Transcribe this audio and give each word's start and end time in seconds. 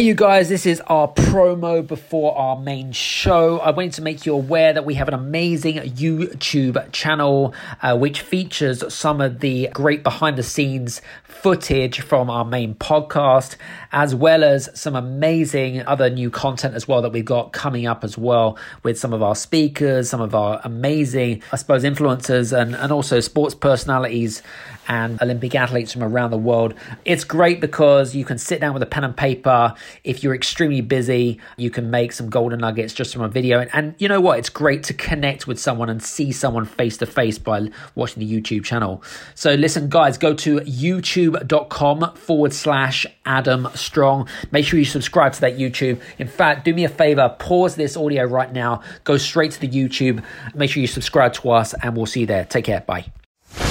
Hey, 0.00 0.06
you 0.06 0.14
guys, 0.14 0.48
this 0.48 0.64
is 0.64 0.80
our 0.86 1.08
promo 1.08 1.86
before 1.86 2.34
our 2.34 2.58
main 2.58 2.90
show. 2.90 3.58
I 3.58 3.70
wanted 3.70 3.92
to 3.92 4.02
make 4.02 4.24
you 4.24 4.32
aware 4.32 4.72
that 4.72 4.86
we 4.86 4.94
have 4.94 5.08
an 5.08 5.12
amazing 5.12 5.76
YouTube 5.76 6.90
channel 6.90 7.52
uh, 7.82 7.98
which 7.98 8.22
features 8.22 8.82
some 8.94 9.20
of 9.20 9.40
the 9.40 9.68
great 9.74 10.02
behind 10.02 10.38
the 10.38 10.42
scenes 10.42 11.02
footage 11.24 12.00
from 12.00 12.30
our 12.30 12.46
main 12.46 12.74
podcast, 12.74 13.56
as 13.92 14.14
well 14.14 14.42
as 14.42 14.70
some 14.72 14.96
amazing 14.96 15.82
other 15.86 16.08
new 16.08 16.30
content 16.30 16.74
as 16.74 16.88
well 16.88 17.02
that 17.02 17.12
we've 17.12 17.24
got 17.24 17.52
coming 17.52 17.86
up 17.86 18.02
as 18.02 18.16
well 18.16 18.58
with 18.82 18.98
some 18.98 19.12
of 19.12 19.22
our 19.22 19.34
speakers, 19.34 20.08
some 20.08 20.22
of 20.22 20.34
our 20.34 20.62
amazing, 20.64 21.42
I 21.52 21.56
suppose, 21.56 21.84
influencers 21.84 22.58
and, 22.58 22.74
and 22.74 22.90
also 22.90 23.20
sports 23.20 23.54
personalities 23.54 24.42
and 24.88 25.20
Olympic 25.22 25.54
athletes 25.54 25.92
from 25.92 26.02
around 26.02 26.30
the 26.30 26.38
world. 26.38 26.74
It's 27.04 27.24
great 27.24 27.60
because 27.60 28.14
you 28.14 28.24
can 28.24 28.38
sit 28.38 28.60
down 28.60 28.74
with 28.74 28.82
a 28.82 28.86
pen 28.86 29.04
and 29.04 29.16
paper. 29.16 29.74
If 30.04 30.22
you're 30.22 30.34
extremely 30.34 30.80
busy, 30.80 31.40
you 31.56 31.70
can 31.70 31.90
make 31.90 32.12
some 32.12 32.30
golden 32.30 32.60
nuggets 32.60 32.92
just 32.92 33.12
from 33.12 33.22
a 33.22 33.28
video. 33.28 33.60
And, 33.60 33.70
and 33.72 33.94
you 33.98 34.08
know 34.08 34.20
what? 34.20 34.38
It's 34.38 34.48
great 34.48 34.82
to 34.84 34.94
connect 34.94 35.46
with 35.46 35.58
someone 35.58 35.88
and 35.88 36.02
see 36.02 36.32
someone 36.32 36.64
face 36.64 36.96
to 36.98 37.06
face 37.06 37.38
by 37.38 37.70
watching 37.94 38.26
the 38.26 38.40
YouTube 38.40 38.64
channel. 38.64 39.02
So 39.34 39.54
listen, 39.54 39.88
guys, 39.88 40.18
go 40.18 40.34
to 40.34 40.60
youtube.com 40.60 42.14
forward 42.14 42.52
slash 42.52 43.06
Adam 43.24 43.68
Strong. 43.74 44.28
Make 44.50 44.64
sure 44.64 44.78
you 44.78 44.84
subscribe 44.84 45.32
to 45.34 45.40
that 45.42 45.56
YouTube. 45.56 46.00
In 46.18 46.28
fact, 46.28 46.64
do 46.64 46.74
me 46.74 46.84
a 46.84 46.88
favor, 46.88 47.34
pause 47.38 47.76
this 47.76 47.96
audio 47.96 48.24
right 48.24 48.52
now, 48.52 48.82
go 49.04 49.16
straight 49.16 49.52
to 49.52 49.60
the 49.60 49.68
YouTube. 49.68 50.22
Make 50.54 50.70
sure 50.70 50.80
you 50.80 50.86
subscribe 50.86 51.32
to 51.34 51.50
us, 51.50 51.74
and 51.74 51.96
we'll 51.96 52.06
see 52.06 52.20
you 52.20 52.26
there. 52.26 52.44
Take 52.44 52.64
care. 52.64 52.80
Bye. 52.80 53.12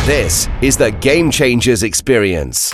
This 0.06 0.48
is 0.62 0.78
the 0.78 0.92
Game 0.92 1.32
Changers 1.32 1.84
Experience. 1.84 2.74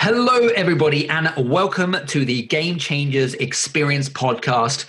Hello, 0.00 0.46
everybody, 0.54 1.08
and 1.08 1.28
welcome 1.36 1.96
to 2.06 2.24
the 2.24 2.42
Game 2.42 2.78
Changers 2.78 3.34
Experience 3.34 4.08
podcast. 4.08 4.84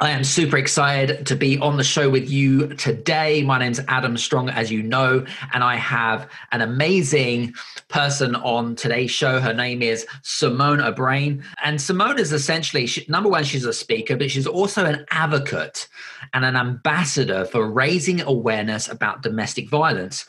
I 0.00 0.08
am 0.08 0.24
super 0.24 0.56
excited 0.56 1.26
to 1.26 1.36
be 1.36 1.58
on 1.58 1.76
the 1.76 1.84
show 1.84 2.08
with 2.08 2.30
you 2.30 2.68
today. 2.76 3.42
My 3.42 3.58
name's 3.58 3.78
Adam 3.88 4.16
Strong, 4.16 4.48
as 4.48 4.72
you 4.72 4.82
know, 4.82 5.26
and 5.52 5.62
I 5.62 5.76
have 5.76 6.30
an 6.50 6.62
amazing 6.62 7.52
person 7.88 8.34
on 8.36 8.74
today's 8.74 9.10
show. 9.10 9.38
Her 9.38 9.52
name 9.52 9.82
is 9.82 10.06
Simone 10.22 10.80
O'Brien. 10.80 11.44
And 11.62 11.78
Simone 11.78 12.18
is 12.18 12.32
essentially, 12.32 12.86
she, 12.86 13.04
number 13.10 13.28
one, 13.28 13.44
she's 13.44 13.66
a 13.66 13.72
speaker, 13.74 14.16
but 14.16 14.30
she's 14.30 14.46
also 14.46 14.86
an 14.86 15.04
advocate 15.10 15.88
and 16.32 16.46
an 16.46 16.56
ambassador 16.56 17.44
for 17.44 17.70
raising 17.70 18.22
awareness 18.22 18.88
about 18.88 19.22
domestic 19.22 19.68
violence. 19.68 20.24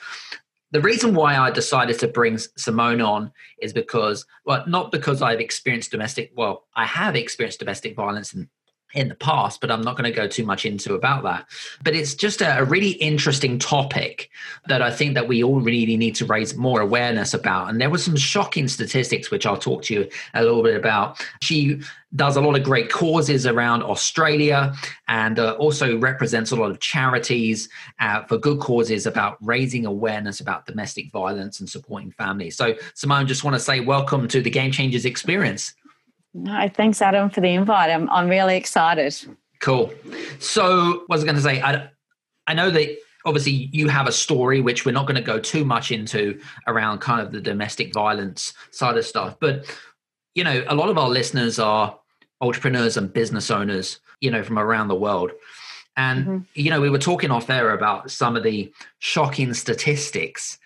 The 0.73 0.81
reason 0.81 1.13
why 1.13 1.38
I 1.38 1.52
decided 1.52 1.99
to 1.99 2.07
bring 2.07 2.39
Simone 2.39 2.99
on 2.99 3.31
is 3.61 3.73
because, 3.73 4.25
well, 4.43 4.63
not 4.67 4.91
because 4.91 5.21
I've 5.21 5.39
experienced 5.39 5.91
domestic, 5.91 6.31
well, 6.35 6.65
I 6.75 6.88
have 6.88 7.15
experienced 7.15 7.59
domestic 7.59 7.95
violence 7.95 8.33
in 8.33 8.49
in 8.94 9.09
the 9.09 9.16
past, 9.16 9.59
but 9.59 9.72
I'm 9.72 9.81
not 9.81 9.97
going 9.97 10.11
to 10.11 10.16
go 10.16 10.27
too 10.27 10.45
much 10.45 10.66
into 10.66 10.94
about 10.94 11.23
that. 11.23 11.47
But 11.83 11.95
it's 11.95 12.13
just 12.13 12.41
a, 12.41 12.63
really 12.63 12.91
interesting 12.91 13.59
topic 13.59 14.30
that 14.67 14.81
I 14.81 14.89
think 14.89 15.15
that 15.15 15.27
we 15.27 15.43
all 15.43 15.59
really 15.59 15.98
need 15.98 16.15
to 16.15 16.26
raise 16.26 16.55
more 16.55 16.81
awareness 16.81 17.33
about. 17.33 17.70
And 17.70 17.80
there 17.80 17.89
were 17.89 17.98
some 17.98 18.15
shocking 18.15 18.67
statistics, 18.67 19.30
which 19.30 19.45
I'll 19.45 19.58
talk 19.58 19.83
to 19.83 19.93
you 19.93 20.09
a 20.33 20.42
little 20.42 20.64
bit 20.64 20.76
about. 20.76 21.23
She 21.42 21.81
does 22.15 22.36
a 22.36 22.42
lot 22.42 22.55
of 22.55 22.64
great 22.64 22.92
causes 22.92 23.45
around 23.45 23.83
Australia 23.83 24.73
and 25.08 25.39
uh, 25.39 25.54
also 25.54 25.98
represents 25.98 26.52
a 26.52 26.55
lot 26.55 26.71
of 26.71 26.80
charities 26.80 27.70
uh, 27.99 28.23
for 28.23 28.37
good 28.37 28.60
causes 28.60 29.05
about 29.05 29.37
raising 29.42 29.86
awareness 29.86 30.39
about 30.39 30.65
domestic 30.65 31.11
violence 31.11 31.60
and 31.60 31.70
supporting 31.70 32.11
families. 32.11 32.55
So, 32.55 32.75
Simone, 32.93 33.27
just 33.27 33.43
want 33.43 33.55
to 33.55 33.60
say 33.60 33.80
welcome 33.80 34.27
to 34.30 34.42
the 34.42 34.49
Game 34.49 34.71
Changers 34.71 35.05
experience. 35.05 35.73
No, 36.33 36.67
thanks, 36.73 37.02
Adam, 37.02 37.30
for 37.30 37.42
the 37.42 37.49
invite. 37.49 37.92
I'm, 37.92 38.10
I'm 38.10 38.27
really 38.27 38.55
excited. 38.58 39.16
Cool. 39.60 39.94
So, 40.39 41.04
what 41.05 41.10
was 41.10 41.23
I 41.23 41.26
going 41.26 41.36
to 41.36 41.42
say? 41.42 41.61
I, 41.61 41.89
I 42.48 42.54
know 42.54 42.70
that 42.71 42.98
obviously 43.26 43.70
you 43.71 43.88
have 43.88 44.08
a 44.08 44.11
story, 44.11 44.61
which 44.61 44.86
we're 44.86 44.92
not 44.92 45.05
going 45.05 45.16
to 45.16 45.22
go 45.22 45.39
too 45.39 45.64
much 45.64 45.92
into 45.92 46.39
around 46.67 46.99
kind 46.99 47.22
of 47.22 47.32
the 47.32 47.39
domestic 47.39 47.93
violence 47.93 48.54
side 48.72 48.98
of 48.98 49.05
stuff. 49.05 49.38
But, 49.39 49.66
you 50.36 50.43
know, 50.43 50.64
a 50.67 50.76
lot 50.76 50.89
of 50.89 50.98
our 50.98 51.10
listeners 51.10 51.60
are 51.60 51.98
entrepreneurs 52.42 52.98
and 52.98 53.14
business 53.14 53.49
owners, 53.49 53.99
you 54.20 54.32
know, 54.32 54.43
from 54.43 54.60
around 54.60 54.88
the 54.88 54.95
world. 54.95 55.32
And, 55.95 56.26
mm-hmm. 56.26 56.39
you 56.55 56.70
know, 56.70 56.82
we 56.82 56.89
were 56.89 56.98
talking 56.98 57.32
off 57.32 57.49
air 57.49 57.72
about 57.72 58.11
some 58.11 58.36
of 58.36 58.43
the 58.43 58.73
shocking 58.99 59.54
statistics. 59.54 60.58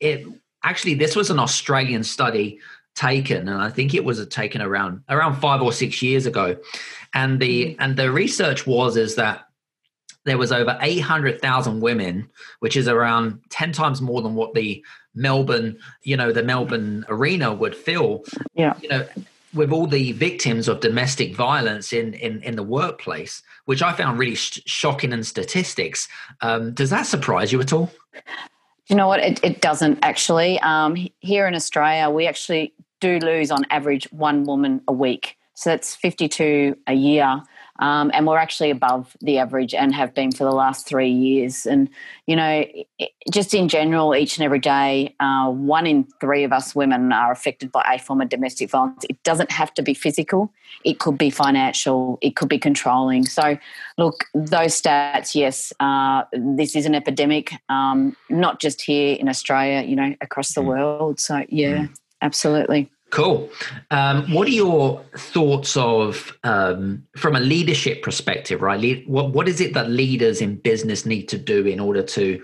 It 0.00 0.26
actually, 0.64 0.94
this 0.94 1.14
was 1.14 1.30
an 1.30 1.38
Australian 1.38 2.02
study 2.02 2.58
taken 3.00 3.48
and 3.48 3.62
i 3.62 3.70
think 3.70 3.94
it 3.94 4.04
was 4.04 4.24
taken 4.26 4.60
around 4.60 5.02
around 5.08 5.34
five 5.40 5.62
or 5.62 5.72
six 5.72 6.02
years 6.02 6.26
ago 6.26 6.54
and 7.14 7.40
the 7.40 7.64
mm. 7.64 7.76
and 7.78 7.96
the 7.96 8.12
research 8.12 8.66
was 8.66 8.94
is 8.94 9.14
that 9.14 9.46
there 10.26 10.36
was 10.36 10.52
over 10.52 10.76
800,000 10.82 11.80
women 11.80 12.28
which 12.58 12.76
is 12.76 12.88
around 12.88 13.40
10 13.48 13.72
times 13.72 14.02
more 14.02 14.20
than 14.20 14.34
what 14.34 14.52
the 14.52 14.84
melbourne 15.14 15.78
you 16.02 16.14
know 16.14 16.30
the 16.30 16.42
melbourne 16.42 17.06
arena 17.08 17.54
would 17.54 17.74
fill 17.74 18.22
yeah 18.52 18.74
you 18.82 18.88
know 18.90 19.06
with 19.54 19.72
all 19.72 19.86
the 19.86 20.12
victims 20.12 20.68
of 20.68 20.80
domestic 20.80 21.34
violence 21.34 21.94
in 21.94 22.12
in, 22.14 22.42
in 22.42 22.54
the 22.54 22.62
workplace 22.62 23.42
which 23.64 23.80
i 23.80 23.94
found 23.94 24.18
really 24.18 24.34
sh- 24.34 24.60
shocking 24.66 25.12
in 25.12 25.24
statistics 25.24 26.06
um, 26.42 26.74
does 26.74 26.90
that 26.90 27.06
surprise 27.06 27.50
you 27.50 27.60
at 27.62 27.72
all 27.72 27.90
you 28.90 28.96
know 28.96 29.06
what? 29.06 29.20
It, 29.20 29.38
it 29.44 29.60
doesn't 29.60 30.00
actually. 30.02 30.58
Um, 30.60 30.96
here 31.20 31.46
in 31.46 31.54
Australia, 31.54 32.10
we 32.10 32.26
actually 32.26 32.74
do 33.00 33.18
lose 33.18 33.50
on 33.50 33.64
average 33.70 34.06
one 34.12 34.44
woman 34.44 34.82
a 34.86 34.92
week. 34.92 35.36
So 35.54 35.68
that's 35.70 35.94
52 35.94 36.76
a 36.86 36.94
year. 36.94 37.42
Um, 37.80 38.10
and 38.12 38.26
we're 38.26 38.38
actually 38.38 38.70
above 38.70 39.16
the 39.20 39.38
average 39.38 39.74
and 39.74 39.94
have 39.94 40.14
been 40.14 40.32
for 40.32 40.44
the 40.44 40.52
last 40.52 40.86
three 40.86 41.10
years. 41.10 41.66
And, 41.66 41.88
you 42.26 42.36
know, 42.36 42.64
just 43.30 43.54
in 43.54 43.68
general, 43.68 44.14
each 44.14 44.36
and 44.36 44.44
every 44.44 44.58
day, 44.58 45.14
uh, 45.18 45.50
one 45.50 45.86
in 45.86 46.06
three 46.20 46.44
of 46.44 46.52
us 46.52 46.74
women 46.74 47.10
are 47.12 47.32
affected 47.32 47.72
by 47.72 47.82
a 47.94 47.98
form 47.98 48.20
of 48.20 48.28
domestic 48.28 48.70
violence. 48.70 49.04
It 49.08 49.22
doesn't 49.22 49.50
have 49.50 49.72
to 49.74 49.82
be 49.82 49.94
physical, 49.94 50.52
it 50.84 50.98
could 50.98 51.16
be 51.16 51.30
financial, 51.30 52.18
it 52.20 52.36
could 52.36 52.48
be 52.48 52.58
controlling. 52.58 53.24
So, 53.24 53.58
look, 53.96 54.24
those 54.34 54.80
stats, 54.80 55.34
yes, 55.34 55.72
uh, 55.80 56.24
this 56.32 56.76
is 56.76 56.84
an 56.84 56.94
epidemic, 56.94 57.52
um, 57.70 58.14
not 58.28 58.60
just 58.60 58.82
here 58.82 59.16
in 59.16 59.28
Australia, 59.28 59.86
you 59.86 59.96
know, 59.96 60.14
across 60.20 60.52
the 60.52 60.60
mm. 60.60 60.66
world. 60.66 61.18
So, 61.18 61.44
yeah. 61.48 61.86
Mm. 61.86 61.94
Absolutely. 62.22 62.90
Cool. 63.10 63.50
Um, 63.90 64.32
what 64.32 64.46
are 64.46 64.52
your 64.52 65.02
thoughts 65.16 65.76
of, 65.76 66.36
um, 66.44 67.04
from 67.16 67.34
a 67.34 67.40
leadership 67.40 68.02
perspective, 68.02 68.62
right? 68.62 69.02
What, 69.08 69.32
what 69.32 69.48
is 69.48 69.60
it 69.60 69.74
that 69.74 69.90
leaders 69.90 70.40
in 70.40 70.56
business 70.56 71.04
need 71.04 71.28
to 71.30 71.38
do 71.38 71.66
in 71.66 71.80
order 71.80 72.02
to, 72.02 72.40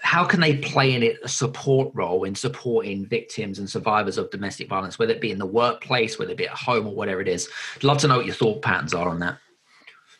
how 0.00 0.24
can 0.24 0.40
they 0.40 0.56
play 0.56 0.94
in 0.94 1.02
it 1.02 1.18
a 1.22 1.28
support 1.28 1.90
role 1.92 2.24
in 2.24 2.34
supporting 2.34 3.04
victims 3.04 3.58
and 3.58 3.68
survivors 3.68 4.16
of 4.16 4.30
domestic 4.30 4.68
violence, 4.68 4.98
whether 4.98 5.12
it 5.12 5.20
be 5.20 5.32
in 5.32 5.38
the 5.38 5.44
workplace, 5.44 6.18
whether 6.18 6.30
it 6.30 6.38
be 6.38 6.48
at 6.48 6.56
home 6.56 6.86
or 6.86 6.94
whatever 6.94 7.20
it 7.20 7.28
is? 7.28 7.48
I'd 7.76 7.84
love 7.84 7.98
to 7.98 8.08
know 8.08 8.16
what 8.16 8.26
your 8.26 8.34
thought 8.34 8.62
patterns 8.62 8.94
are 8.94 9.08
on 9.08 9.18
that. 9.20 9.38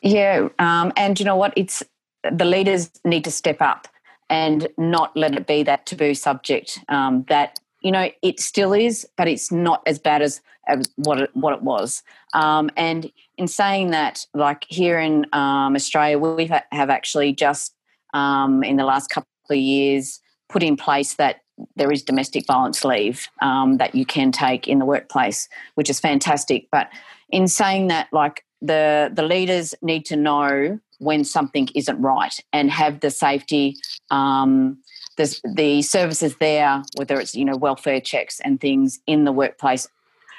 Yeah. 0.02 0.48
Um, 0.58 0.92
and 0.96 1.18
you 1.18 1.24
know 1.24 1.36
what? 1.36 1.54
It's 1.56 1.82
the 2.30 2.44
leaders 2.44 2.90
need 3.04 3.24
to 3.24 3.30
step 3.30 3.62
up 3.62 3.88
and 4.28 4.68
not 4.76 5.16
let 5.16 5.34
it 5.34 5.46
be 5.46 5.62
that 5.62 5.86
taboo 5.86 6.14
subject 6.14 6.80
um, 6.88 7.24
that 7.28 7.58
you 7.80 7.92
know, 7.92 8.10
it 8.22 8.40
still 8.40 8.72
is, 8.72 9.06
but 9.16 9.28
it's 9.28 9.52
not 9.52 9.82
as 9.86 9.98
bad 9.98 10.22
as, 10.22 10.40
as 10.66 10.90
what 10.96 11.20
it, 11.20 11.30
what 11.34 11.54
it 11.54 11.62
was. 11.62 12.02
Um, 12.34 12.70
and 12.76 13.10
in 13.36 13.48
saying 13.48 13.90
that, 13.90 14.26
like 14.34 14.64
here 14.68 14.98
in 14.98 15.26
um, 15.32 15.74
Australia, 15.74 16.18
we 16.18 16.46
have 16.46 16.90
actually 16.90 17.32
just 17.32 17.74
um, 18.14 18.64
in 18.64 18.76
the 18.76 18.84
last 18.84 19.10
couple 19.10 19.28
of 19.50 19.56
years 19.56 20.20
put 20.48 20.62
in 20.62 20.76
place 20.76 21.14
that 21.14 21.40
there 21.76 21.90
is 21.90 22.02
domestic 22.02 22.46
violence 22.46 22.84
leave 22.84 23.28
um, 23.42 23.78
that 23.78 23.94
you 23.94 24.06
can 24.06 24.32
take 24.32 24.68
in 24.68 24.78
the 24.78 24.84
workplace, 24.84 25.48
which 25.74 25.90
is 25.90 26.00
fantastic. 26.00 26.68
But 26.70 26.88
in 27.30 27.48
saying 27.48 27.88
that, 27.88 28.08
like 28.12 28.44
the 28.60 29.10
the 29.12 29.22
leaders 29.22 29.74
need 29.82 30.04
to 30.06 30.16
know 30.16 30.78
when 30.98 31.24
something 31.24 31.68
isn't 31.74 32.00
right 32.00 32.34
and 32.52 32.70
have 32.70 33.00
the 33.00 33.10
safety 33.10 33.76
um, 34.10 34.78
the, 35.18 35.52
the 35.54 35.82
services 35.82 36.36
there, 36.36 36.82
whether 36.96 37.20
it's 37.20 37.34
you 37.34 37.44
know 37.44 37.56
welfare 37.56 38.00
checks 38.00 38.40
and 38.40 38.58
things 38.60 39.00
in 39.06 39.24
the 39.24 39.32
workplace, 39.32 39.88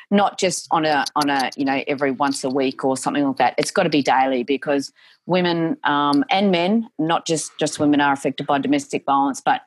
not 0.09 0.39
just 0.39 0.67
on 0.71 0.85
a 0.85 1.05
on 1.15 1.29
a 1.29 1.51
you 1.55 1.65
know 1.65 1.83
every 1.87 2.11
once 2.11 2.43
a 2.43 2.49
week 2.49 2.83
or 2.83 2.97
something 2.97 3.23
like 3.23 3.37
that. 3.37 3.53
It's 3.57 3.69
got 3.69 3.83
to 3.83 3.89
be 3.89 4.01
daily 4.01 4.43
because 4.43 4.91
women 5.27 5.77
um, 5.83 6.25
and 6.31 6.49
men, 6.49 6.89
not 6.97 7.27
just 7.27 7.51
just 7.59 7.77
women, 7.77 8.01
are 8.01 8.13
affected 8.13 8.47
by 8.47 8.57
domestic 8.57 9.05
violence, 9.05 9.41
but 9.41 9.61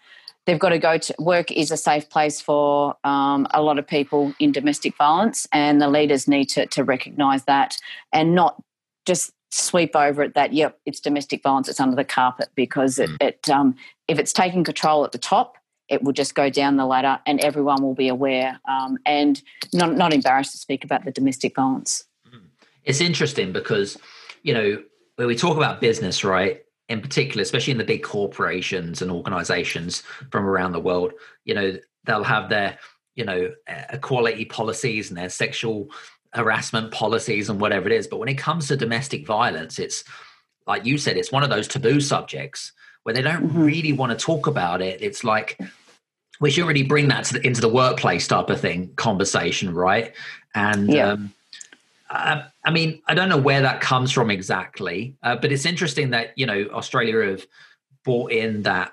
they've 0.47 0.59
got 0.59 0.71
to 0.71 0.79
go 0.79 0.99
to 0.99 1.15
work 1.21 1.53
is 1.53 1.71
a 1.71 1.77
safe 1.77 2.09
place 2.11 2.41
for 2.41 2.97
um, 3.05 3.47
a 3.53 3.63
lot 3.63 3.79
of 3.79 3.87
people 3.87 4.35
in 4.41 4.51
domestic 4.51 4.97
violence, 4.97 5.47
and 5.53 5.81
the 5.81 5.89
leaders 5.89 6.27
need 6.27 6.47
to 6.47 6.67
to 6.67 6.83
recognise 6.83 7.45
that 7.45 7.77
and 8.13 8.35
not 8.35 8.61
just 9.05 9.33
sweep 9.53 9.95
over 9.95 10.23
it 10.23 10.35
that 10.35 10.53
yep 10.53 10.79
it's 10.87 11.01
domestic 11.01 11.43
violence 11.43 11.69
it's 11.69 11.81
under 11.81 11.97
the 11.97 12.05
carpet 12.05 12.49
because 12.55 12.99
it, 12.99 13.11
mm. 13.11 13.17
it 13.21 13.51
um, 13.51 13.75
if 14.09 14.19
it's 14.19 14.33
taking 14.33 14.65
control 14.65 15.05
at 15.05 15.13
the 15.13 15.19
top 15.19 15.57
it 15.93 16.03
will 16.03 16.13
just 16.13 16.35
go 16.35 16.49
down 16.49 16.77
the 16.77 16.87
ladder 16.87 17.21
and 17.27 17.39
everyone 17.41 17.83
will 17.83 17.95
be 17.95 18.09
aware 18.09 18.59
um, 18.67 18.97
and 19.05 19.43
not, 19.75 19.95
not 19.95 20.15
embarrassed 20.15 20.53
to 20.53 20.59
speak 20.59 20.85
about 20.85 21.05
the 21.05 21.11
domestic 21.11 21.55
violence. 21.55 22.05
Mm-hmm. 22.27 22.47
It's 22.85 23.03
interesting 23.03 23.53
because, 23.53 23.99
you 24.43 24.55
know, 24.55 24.83
when 25.17 25.27
we 25.27 25.37
talk 25.37 25.59
about 25.59 25.83
business, 25.83 26.25
right, 26.25 26.63
in 26.89 27.03
particular, 27.03 27.43
especially 27.43 27.73
in 27.73 27.79
the 27.79 27.85
big 27.85 28.03
corporations 28.03 29.03
and 29.03 29.11
organizations 29.11 30.03
from 30.31 30.47
around 30.47 30.73
the 30.73 30.81
world, 30.81 31.13
you 31.45 31.55
know, 31.55 31.77
they'll 32.05 32.25
have 32.25 32.49
their, 32.49 32.79
you 33.15 33.27
know, 33.27 33.51
equality 33.91 34.47
policies 34.47 35.11
and 35.11 35.19
their 35.19 35.29
sexual 35.29 35.91
harassment 36.35 36.91
policies 36.93 37.49
and 37.49 37.61
whatever 37.61 37.87
it 37.87 37.93
is. 37.93 38.07
But 38.07 38.19
when 38.19 38.29
it 38.29 38.39
comes 38.39 38.69
to 38.69 38.77
domestic 38.77 39.27
violence, 39.27 39.79
it's 39.79 40.05
like 40.67 40.87
you 40.87 40.99
said, 40.99 41.17
it's 41.17 41.33
one 41.33 41.43
of 41.43 41.51
those 41.51 41.69
taboo 41.69 42.01
subjects 42.01 42.73
where 43.03 43.15
they 43.15 43.23
don't 43.23 43.49
mm-hmm. 43.49 43.63
really 43.63 43.93
want 43.93 44.17
to 44.17 44.25
talk 44.25 44.47
about 44.47 44.81
it. 44.81 45.03
It's 45.03 45.25
like 45.25 45.61
we 46.41 46.51
should 46.51 46.67
really 46.67 46.83
bring 46.83 47.09
that 47.09 47.27
the, 47.27 47.45
into 47.47 47.61
the 47.61 47.69
workplace 47.69 48.27
type 48.27 48.51
of 48.51 48.61
thing 48.61 48.93
conversation, 48.97 49.75
right? 49.75 50.13
And 50.55 50.93
yeah. 50.93 51.13
um, 51.13 51.35
I, 52.11 52.45
I, 52.65 52.71
mean, 52.71 53.03
I 53.07 53.15
don't 53.15 53.29
know 53.29 53.39
where 53.39 53.63
that 53.63 53.81
comes 53.81 54.13
from 54.13 54.31
exactly, 54.31 55.17
uh, 55.23 55.37
but 55.37 55.53
it's 55.53 55.67
interesting 55.67 56.11
that 56.11 56.33
you 56.37 56.47
know 56.47 56.69
Australia 56.73 57.31
have 57.31 57.47
brought 58.05 58.33
in 58.33 58.63
that 58.63 58.93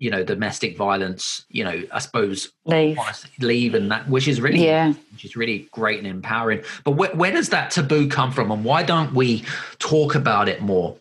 you 0.00 0.10
know 0.10 0.24
domestic 0.24 0.76
violence 0.76 1.44
you 1.48 1.62
know 1.62 1.82
i 1.92 1.98
suppose 2.00 2.50
leave 2.64 2.98
leave 3.38 3.74
and 3.74 3.90
that 3.90 4.08
which 4.08 4.26
is 4.26 4.40
really 4.40 4.64
yeah 4.64 4.92
which 5.12 5.24
is 5.24 5.36
really 5.36 5.68
great 5.70 5.98
and 5.98 6.08
empowering 6.08 6.60
but 6.84 6.92
where, 6.92 7.14
where 7.14 7.30
does 7.30 7.50
that 7.50 7.70
taboo 7.70 8.08
come 8.08 8.32
from 8.32 8.50
and 8.50 8.64
why 8.64 8.82
don't 8.82 9.14
we 9.14 9.44
talk 9.78 10.16
about 10.16 10.48
it 10.48 10.60
more 10.60 10.96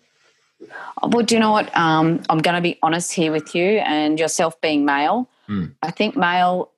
well, 1.02 1.24
do 1.24 1.36
you 1.36 1.40
know 1.40 1.52
what? 1.52 1.76
Um, 1.78 2.22
I'm 2.30 2.40
going 2.40 2.56
to 2.56 2.62
be 2.62 2.78
honest 2.84 3.14
here 3.14 3.32
with 3.32 3.56
you, 3.56 3.80
and 3.80 4.20
yourself 4.20 4.60
being 4.60 4.84
male, 4.84 5.30
mm. 5.48 5.74
I 5.82 5.92
think 5.92 6.18
male 6.18 6.72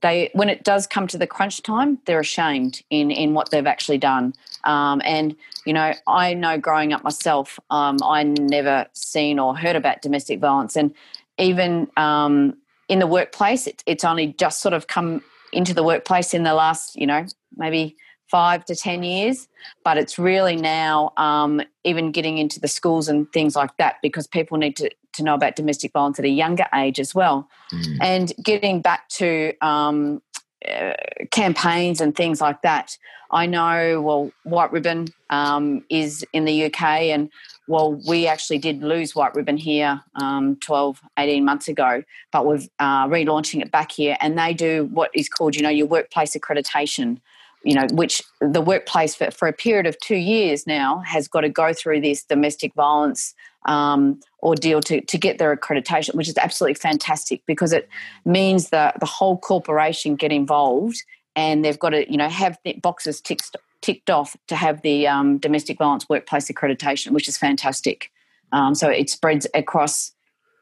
they 0.00 0.30
when 0.32 0.48
it 0.48 0.64
does 0.64 0.86
come 0.86 1.06
to 1.06 1.18
the 1.18 1.26
crunch 1.26 1.62
time, 1.62 1.98
they're 2.06 2.20
ashamed 2.20 2.82
in 2.90 3.10
in 3.10 3.34
what 3.34 3.50
they've 3.50 3.66
actually 3.66 3.98
done. 3.98 4.34
Um, 4.64 5.00
and 5.04 5.36
you 5.64 5.72
know, 5.72 5.94
I 6.06 6.34
know 6.34 6.58
growing 6.58 6.92
up 6.92 7.04
myself, 7.04 7.58
um, 7.70 7.98
I 8.02 8.24
never 8.24 8.86
seen 8.92 9.38
or 9.38 9.56
heard 9.56 9.76
about 9.76 10.02
domestic 10.02 10.40
violence, 10.40 10.76
and 10.76 10.94
even 11.38 11.88
um, 11.96 12.56
in 12.88 12.98
the 12.98 13.06
workplace, 13.06 13.66
it, 13.66 13.82
it's 13.86 14.04
only 14.04 14.28
just 14.38 14.60
sort 14.60 14.74
of 14.74 14.86
come 14.86 15.22
into 15.52 15.74
the 15.74 15.82
workplace 15.82 16.34
in 16.34 16.42
the 16.42 16.54
last, 16.54 16.96
you 16.96 17.06
know, 17.06 17.24
maybe 17.56 17.96
five 18.30 18.64
to 18.64 18.74
10 18.74 19.02
years, 19.02 19.48
but 19.84 19.96
it's 19.96 20.18
really 20.18 20.56
now 20.56 21.12
um, 21.16 21.62
even 21.84 22.10
getting 22.10 22.38
into 22.38 22.58
the 22.60 22.68
schools 22.68 23.08
and 23.08 23.30
things 23.32 23.54
like 23.54 23.76
that 23.78 23.96
because 24.02 24.26
people 24.26 24.58
need 24.58 24.76
to, 24.76 24.90
to 25.12 25.22
know 25.22 25.34
about 25.34 25.56
domestic 25.56 25.92
violence 25.92 26.18
at 26.18 26.24
a 26.24 26.30
younger 26.30 26.66
age 26.74 26.98
as 26.98 27.14
well. 27.14 27.48
Mm. 27.72 27.98
And 28.00 28.32
getting 28.42 28.80
back 28.80 29.08
to 29.10 29.52
um, 29.60 30.20
uh, 30.68 30.94
campaigns 31.30 32.00
and 32.00 32.14
things 32.14 32.40
like 32.40 32.62
that, 32.62 32.96
I 33.30 33.46
know, 33.46 34.00
well, 34.00 34.30
White 34.44 34.72
Ribbon 34.72 35.08
um, 35.30 35.84
is 35.90 36.24
in 36.32 36.44
the 36.44 36.66
UK 36.66 36.82
and 36.82 37.30
well, 37.68 38.00
we 38.08 38.28
actually 38.28 38.58
did 38.58 38.82
lose 38.82 39.16
White 39.16 39.34
Ribbon 39.34 39.56
here 39.56 40.00
um, 40.14 40.56
12, 40.56 41.00
18 41.18 41.44
months 41.44 41.66
ago, 41.66 42.04
but 42.30 42.46
we're 42.46 42.60
uh, 42.78 43.08
relaunching 43.08 43.60
it 43.60 43.72
back 43.72 43.90
here. 43.90 44.16
And 44.20 44.38
they 44.38 44.54
do 44.54 44.84
what 44.92 45.10
is 45.14 45.28
called, 45.28 45.56
you 45.56 45.62
know, 45.62 45.68
your 45.68 45.86
workplace 45.86 46.36
accreditation 46.36 47.18
you 47.66 47.74
know, 47.74 47.86
which 47.92 48.22
the 48.40 48.60
workplace 48.60 49.16
for, 49.16 49.32
for 49.32 49.48
a 49.48 49.52
period 49.52 49.86
of 49.86 49.98
two 49.98 50.16
years 50.16 50.68
now 50.68 51.00
has 51.00 51.26
got 51.26 51.40
to 51.40 51.48
go 51.48 51.72
through 51.72 52.00
this 52.00 52.22
domestic 52.22 52.72
violence 52.74 53.34
um, 53.66 54.20
ordeal 54.40 54.80
to, 54.82 55.00
to 55.00 55.18
get 55.18 55.38
their 55.38 55.54
accreditation, 55.54 56.14
which 56.14 56.28
is 56.28 56.38
absolutely 56.38 56.74
fantastic 56.74 57.42
because 57.44 57.72
it 57.72 57.88
means 58.24 58.68
that 58.68 59.00
the 59.00 59.06
whole 59.06 59.36
corporation 59.36 60.14
get 60.14 60.30
involved 60.30 61.02
and 61.34 61.64
they've 61.64 61.78
got 61.78 61.90
to, 61.90 62.08
you 62.10 62.16
know, 62.16 62.28
have 62.28 62.56
the 62.64 62.74
boxes 62.74 63.20
ticked, 63.20 63.56
ticked 63.80 64.10
off 64.10 64.36
to 64.46 64.54
have 64.54 64.80
the 64.82 65.08
um, 65.08 65.38
domestic 65.38 65.78
violence 65.78 66.08
workplace 66.08 66.48
accreditation, 66.48 67.10
which 67.10 67.26
is 67.26 67.36
fantastic. 67.36 68.12
Um, 68.52 68.76
so 68.76 68.88
it 68.88 69.10
spreads 69.10 69.48
across 69.54 70.12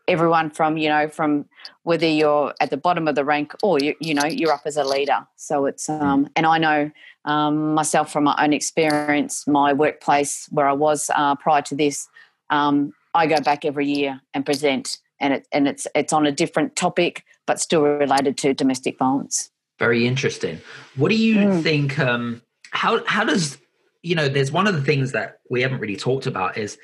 everyone 0.08 0.50
from 0.50 0.76
you 0.76 0.88
know 0.88 1.08
from 1.08 1.46
whether 1.82 2.06
you're 2.06 2.54
at 2.60 2.70
the 2.70 2.76
bottom 2.76 3.08
of 3.08 3.14
the 3.14 3.24
rank 3.24 3.54
or 3.62 3.78
you 3.78 3.94
you 4.00 4.14
know 4.14 4.24
you're 4.24 4.52
up 4.52 4.62
as 4.64 4.76
a 4.76 4.84
leader. 4.84 5.26
So 5.36 5.66
it's 5.66 5.88
um 5.88 6.28
and 6.36 6.46
i 6.46 6.58
know 6.58 6.90
um, 7.26 7.72
myself 7.74 8.12
from 8.12 8.24
my 8.24 8.36
own 8.38 8.52
experience 8.52 9.46
my 9.46 9.72
workplace 9.72 10.46
where 10.50 10.68
i 10.68 10.72
was 10.72 11.10
uh, 11.14 11.34
prior 11.36 11.62
to 11.62 11.74
this 11.74 12.06
um, 12.50 12.92
i 13.14 13.26
go 13.26 13.40
back 13.40 13.64
every 13.64 13.86
year 13.86 14.20
and 14.34 14.44
present 14.44 14.98
and 15.20 15.32
it 15.32 15.48
and 15.52 15.66
it's 15.66 15.86
it's 15.94 16.12
on 16.12 16.26
a 16.26 16.32
different 16.32 16.76
topic 16.76 17.24
but 17.46 17.60
still 17.60 17.82
related 17.82 18.36
to 18.38 18.54
domestic 18.54 18.98
violence. 18.98 19.50
Very 19.78 20.06
interesting. 20.06 20.60
What 20.96 21.10
do 21.10 21.16
you 21.16 21.36
mm. 21.36 21.62
think 21.62 21.98
um 21.98 22.42
how 22.70 23.04
how 23.06 23.24
does 23.24 23.58
you 24.02 24.14
know 24.14 24.28
there's 24.28 24.52
one 24.52 24.66
of 24.66 24.74
the 24.74 24.82
things 24.82 25.12
that 25.12 25.38
we 25.50 25.62
haven't 25.62 25.80
really 25.80 25.96
talked 25.96 26.26
about 26.26 26.56
is 26.58 26.78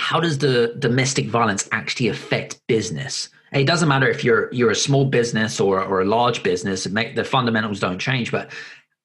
how 0.00 0.18
does 0.18 0.38
the 0.38 0.74
domestic 0.78 1.28
violence 1.28 1.68
actually 1.72 2.08
affect 2.08 2.60
business? 2.66 3.28
it 3.52 3.66
doesn't 3.66 3.88
matter 3.88 4.08
if 4.08 4.22
you're 4.22 4.48
you're 4.52 4.70
a 4.70 4.76
small 4.76 5.04
business 5.04 5.60
or 5.60 5.82
or 5.82 6.00
a 6.00 6.04
large 6.04 6.42
business. 6.42 6.88
Make, 6.88 7.16
the 7.16 7.24
fundamentals 7.24 7.80
don't 7.80 7.98
change, 7.98 8.30
but 8.30 8.50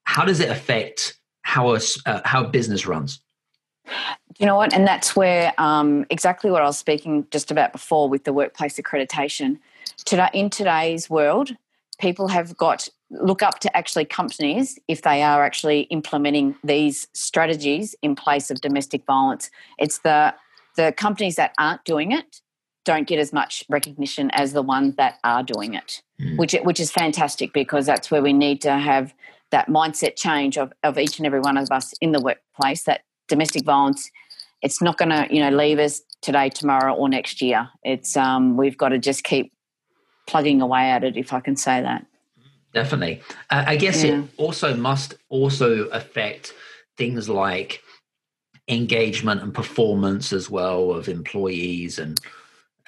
how 0.04 0.24
does 0.24 0.40
it 0.40 0.50
affect 0.50 1.18
how 1.42 1.76
a, 1.76 1.80
uh, 2.06 2.22
how 2.26 2.44
business 2.44 2.86
runs? 2.86 3.20
You 4.38 4.46
know 4.46 4.56
what, 4.56 4.74
and 4.74 4.88
that's 4.88 5.16
where 5.16 5.54
um, 5.58 6.06
exactly 6.10 6.52
what 6.52 6.62
I 6.62 6.66
was 6.66 6.78
speaking 6.78 7.26
just 7.32 7.52
about 7.52 7.72
before 7.72 8.08
with 8.08 8.24
the 8.24 8.34
workplace 8.34 8.78
accreditation. 8.80 9.60
Today, 10.06 10.30
in 10.34 10.50
today's 10.50 11.10
world, 11.10 11.56
people 12.00 12.28
have 12.28 12.56
got 12.56 12.88
look 13.10 13.42
up 13.42 13.60
to 13.60 13.76
actually 13.76 14.06
companies 14.06 14.80
if 14.88 15.02
they 15.02 15.24
are 15.24 15.44
actually 15.44 15.82
implementing 15.82 16.56
these 16.64 17.08
strategies 17.14 17.96
in 18.02 18.16
place 18.16 18.50
of 18.52 18.62
domestic 18.62 19.06
violence. 19.06 19.50
It's 19.78 20.00
the 20.00 20.34
the 20.76 20.94
companies 20.96 21.36
that 21.36 21.54
aren't 21.58 21.84
doing 21.84 22.12
it 22.12 22.42
don't 22.84 23.08
get 23.08 23.20
as 23.20 23.34
much 23.34 23.64
recognition 23.68 24.30
as 24.32 24.54
the 24.54 24.62
ones 24.62 24.96
that 24.96 25.18
are 25.24 25.42
doing 25.42 25.74
it, 25.74 26.04
mm. 26.22 26.38
which 26.38 26.54
which 26.64 26.80
is 26.80 26.92
fantastic 26.92 27.52
because 27.54 27.86
that's 27.86 28.12
where 28.12 28.22
we 28.22 28.34
need 28.34 28.62
to 28.62 28.78
have 28.78 29.14
that 29.52 29.68
mindset 29.68 30.16
change 30.16 30.58
of, 30.58 30.72
of 30.84 30.98
each 30.98 31.18
and 31.18 31.26
every 31.26 31.40
one 31.40 31.58
of 31.58 31.72
us 31.72 31.94
in 32.02 32.12
the 32.12 32.20
workplace 32.22 32.84
that 32.84 33.02
domestic 33.28 33.64
violence 33.64 34.10
it's 34.62 34.82
not 34.82 34.98
going 34.98 35.10
to 35.10 35.28
you 35.34 35.40
know 35.40 35.56
leave 35.56 35.80
us 35.80 36.02
today 36.22 36.50
tomorrow 36.50 36.94
or 36.94 37.08
next 37.08 37.42
year 37.42 37.70
it's 37.84 38.18
um, 38.18 38.58
we've 38.58 38.78
got 38.78 38.90
to 38.90 39.00
just 39.00 39.24
keep 39.24 39.52
plugging 40.28 40.62
away 40.62 40.90
at 40.90 41.04
it 41.04 41.16
if 41.16 41.34
i 41.34 41.40
can 41.40 41.56
say 41.56 41.82
that 41.82 42.06
definitely 42.74 43.22
uh, 43.52 43.64
i 43.68 43.76
guess 43.76 44.04
yeah. 44.04 44.20
it 44.20 44.30
also 44.38 44.76
must 44.76 45.14
also 45.30 45.86
affect 45.86 46.54
things 46.98 47.30
like 47.30 47.82
engagement 48.68 49.42
and 49.42 49.54
performance 49.54 50.34
as 50.34 50.50
well 50.50 50.92
of 50.92 51.08
employees 51.08 52.00
and 52.00 52.20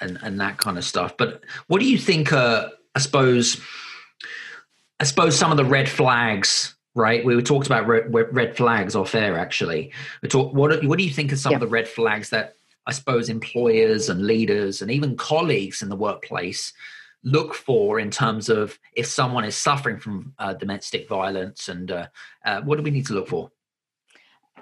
and 0.00 0.18
and 0.22 0.40
that 0.40 0.58
kind 0.58 0.78
of 0.78 0.84
stuff. 0.84 1.16
But 1.16 1.42
what 1.66 1.80
do 1.80 1.88
you 1.88 1.98
think? 1.98 2.32
Uh, 2.32 2.68
I 2.94 3.00
suppose 3.00 3.60
I 5.00 5.04
suppose 5.04 5.38
some 5.38 5.50
of 5.50 5.56
the 5.56 5.64
red 5.64 5.88
flags. 5.88 6.74
Right, 6.94 7.24
we 7.24 7.36
were 7.36 7.42
talked 7.42 7.66
about 7.66 7.86
red, 7.86 8.12
red 8.12 8.56
flags 8.56 8.96
off 8.96 9.14
air. 9.14 9.38
Actually, 9.38 9.92
we 10.20 10.28
talk. 10.28 10.52
What 10.52 10.84
what 10.84 10.98
do 10.98 11.04
you 11.04 11.12
think 11.12 11.30
of 11.30 11.38
some 11.38 11.52
yeah. 11.52 11.56
of 11.56 11.60
the 11.60 11.68
red 11.68 11.86
flags 11.86 12.30
that 12.30 12.54
I 12.86 12.92
suppose 12.92 13.28
employers 13.28 14.08
and 14.08 14.26
leaders 14.26 14.82
and 14.82 14.90
even 14.90 15.16
colleagues 15.16 15.82
in 15.82 15.90
the 15.90 15.96
workplace 15.96 16.72
look 17.22 17.54
for 17.54 18.00
in 18.00 18.10
terms 18.10 18.48
of 18.48 18.78
if 18.94 19.06
someone 19.06 19.44
is 19.44 19.56
suffering 19.56 19.98
from 19.98 20.32
uh, 20.38 20.54
domestic 20.54 21.08
violence 21.08 21.68
and 21.68 21.90
uh, 21.90 22.06
uh, 22.44 22.62
what 22.62 22.76
do 22.76 22.82
we 22.82 22.90
need 22.90 23.06
to 23.06 23.12
look 23.12 23.28
for? 23.28 23.50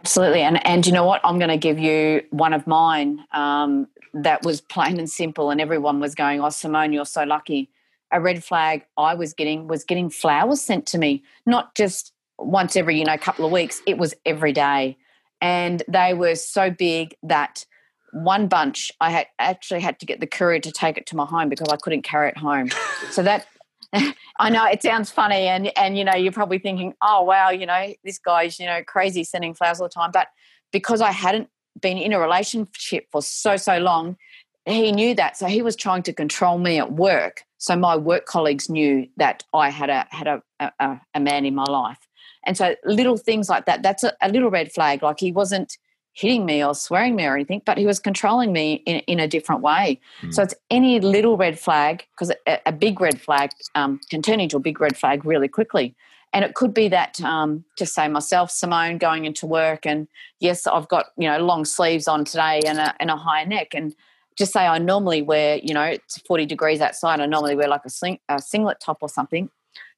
Absolutely. 0.01 0.43
And, 0.43 0.65
and 0.67 0.87
you 0.87 0.93
know 0.93 1.05
what? 1.05 1.21
I'm 1.25 1.39
going 1.39 1.51
to 1.51 1.57
give 1.57 1.79
you 1.79 2.23
one 2.31 2.53
of 2.53 2.67
mine 2.67 3.25
um, 3.33 3.89
that 4.15 4.45
was 4.45 4.61
plain 4.61 4.99
and 4.99 5.11
simple, 5.11 5.51
and 5.51 5.61
everyone 5.61 6.01
was 6.01 6.15
going, 6.15 6.41
Oh, 6.41 6.51
Simone, 6.51 6.93
you're 6.93 7.05
so 7.05 7.25
lucky. 7.25 7.71
A 8.13 8.21
red 8.21 8.45
flag 8.45 8.85
I 8.97 9.15
was 9.15 9.35
getting 9.35 9.67
was 9.67 9.83
getting 9.83 10.11
flowers 10.11 10.61
sent 10.61 10.87
to 10.87 10.99
me, 10.99 11.25
not 11.45 11.75
just 11.75 12.13
once 12.39 12.77
every, 12.77 12.99
you 12.99 13.05
know, 13.05 13.17
couple 13.19 13.45
of 13.45 13.51
weeks, 13.51 13.83
it 13.87 13.99
was 13.99 14.15
every 14.25 14.53
day. 14.53 14.97
And 15.41 15.83
they 15.89 16.15
were 16.15 16.37
so 16.37 16.71
big 16.71 17.17
that 17.23 17.67
one 18.13 18.47
bunch 18.47 18.93
I 19.01 19.11
had 19.11 19.27
actually 19.39 19.81
had 19.81 19.99
to 20.01 20.07
get 20.07 20.21
the 20.21 20.27
courier 20.27 20.61
to 20.61 20.71
take 20.71 20.97
it 20.97 21.07
to 21.07 21.17
my 21.17 21.27
home 21.27 21.49
because 21.49 21.69
I 21.69 21.77
couldn't 21.77 22.03
carry 22.03 22.29
it 22.29 22.37
home. 22.37 22.71
so 23.11 23.23
that 23.23 23.47
I 24.39 24.51
know 24.51 24.65
it 24.67 24.83
sounds 24.83 25.11
funny, 25.11 25.47
and 25.47 25.77
and 25.79 25.97
you 25.97 26.05
know 26.05 26.15
you're 26.15 26.33
probably 26.33 26.59
thinking, 26.59 26.95
oh 27.03 27.23
wow, 27.23 27.51
you 27.51 27.67
know 27.67 27.93
this 28.05 28.19
guy's 28.19 28.59
you 28.59 28.67
know 28.67 28.83
crazy 28.87 29.25
sending 29.25 29.55
flowers 29.55 29.81
all 29.81 29.89
the 29.89 29.93
time. 29.93 30.11
But 30.13 30.29
because 30.73 31.01
I 31.01 31.13
hadn't 31.13 31.49
been 31.81 31.99
in 31.99 32.13
a 32.13 32.19
relationship 32.19 33.07
for 33.11 33.23
so 33.23 33.57
so 33.57 33.79
long, 33.79 34.17
he 34.65 34.93
knew 34.93 35.15
that, 35.15 35.37
so 35.37 35.47
he 35.47 35.63
was 35.63 35.77
trying 35.77 36.03
to 36.05 36.13
control 36.13 36.59
me 36.59 36.79
at 36.79 36.93
work. 36.93 37.43
So 37.59 37.77
my 37.77 37.97
work 37.97 38.27
colleagues 38.27 38.69
knew 38.69 39.09
that 39.17 39.45
I 39.55 39.71
had 39.71 39.91
a 39.91 40.07
had 40.11 40.27
a 40.27 40.43
a, 40.61 41.01
a 41.15 41.21
man 41.21 41.45
in 41.45 41.55
my 41.55 41.65
life, 41.65 41.99
and 42.45 42.57
so 42.57 42.75
little 42.85 43.17
things 43.17 43.49
like 43.49 43.67
that. 43.67 43.83
That's 43.83 44.05
a, 44.05 44.13
a 44.23 44.31
little 44.31 44.51
red 44.51 44.73
flag. 44.73 45.03
Like 45.03 45.21
he 45.21 45.33
wasn't 45.33 45.77
hitting 46.17 46.47
me 46.47 46.65
or 46.65 46.75
swearing 46.75 47.15
me 47.15 47.27
or 47.27 47.35
anything, 47.35 47.61
but 47.67 47.77
he 47.77 47.85
was 47.85 47.99
controlling 47.99 48.51
me 48.51 48.83
in, 48.87 48.97
in 49.01 49.21
a 49.21 49.29
different 49.29 49.61
way. 49.61 50.01
Mm. 50.23 50.33
So 50.33 50.43
it's 50.43 50.55
any 50.71 50.99
little 50.99 51.37
red 51.37 51.59
flag, 51.59 52.07
because 52.13 52.33
a, 52.47 52.59
a, 52.65 52.73
big 52.73 53.03
red 53.03 53.21
flag 53.21 53.51
um, 53.75 54.01
can 54.09 54.23
turn 54.23 54.41
into 54.41 54.57
a 54.57 54.61
big 54.61 54.81
red 54.81 54.97
flag 54.97 55.27
really 55.27 55.47
quickly. 55.47 55.95
And 56.33 56.43
it 56.43 56.55
could 56.55 56.73
be 56.73 56.89
that, 56.89 57.21
um, 57.21 57.65
just 57.77 57.95
say 57.95 58.09
myself, 58.09 58.51
Simone, 58.51 58.97
going 58.97 59.27
into 59.27 59.47
work, 59.47 59.85
and 59.85 60.09
yes, 60.41 60.67
I've 60.67 60.89
got 60.89 61.07
you 61.19 61.29
know 61.29 61.39
long 61.39 61.67
sleeves 61.67 62.09
on 62.09 62.25
today 62.25 62.63
and 62.67 62.79
a, 62.79 62.95
and 62.99 63.11
a 63.11 63.17
high 63.17 63.45
neck, 63.45 63.75
and 63.75 63.95
just 64.39 64.53
say 64.53 64.67
I 64.67 64.79
normally 64.79 65.21
wear, 65.21 65.59
you 65.63 65.75
know, 65.75 65.83
it's 65.83 66.19
40 66.27 66.47
degrees 66.47 66.81
outside. 66.81 67.21
I 67.21 67.27
normally 67.27 67.57
wear 67.57 67.69
like 67.69 67.83
a, 67.85 67.91
sling, 67.91 68.19
a 68.29 68.41
singlet 68.41 68.81
top 68.81 68.99
or 69.01 69.09
something. 69.09 69.49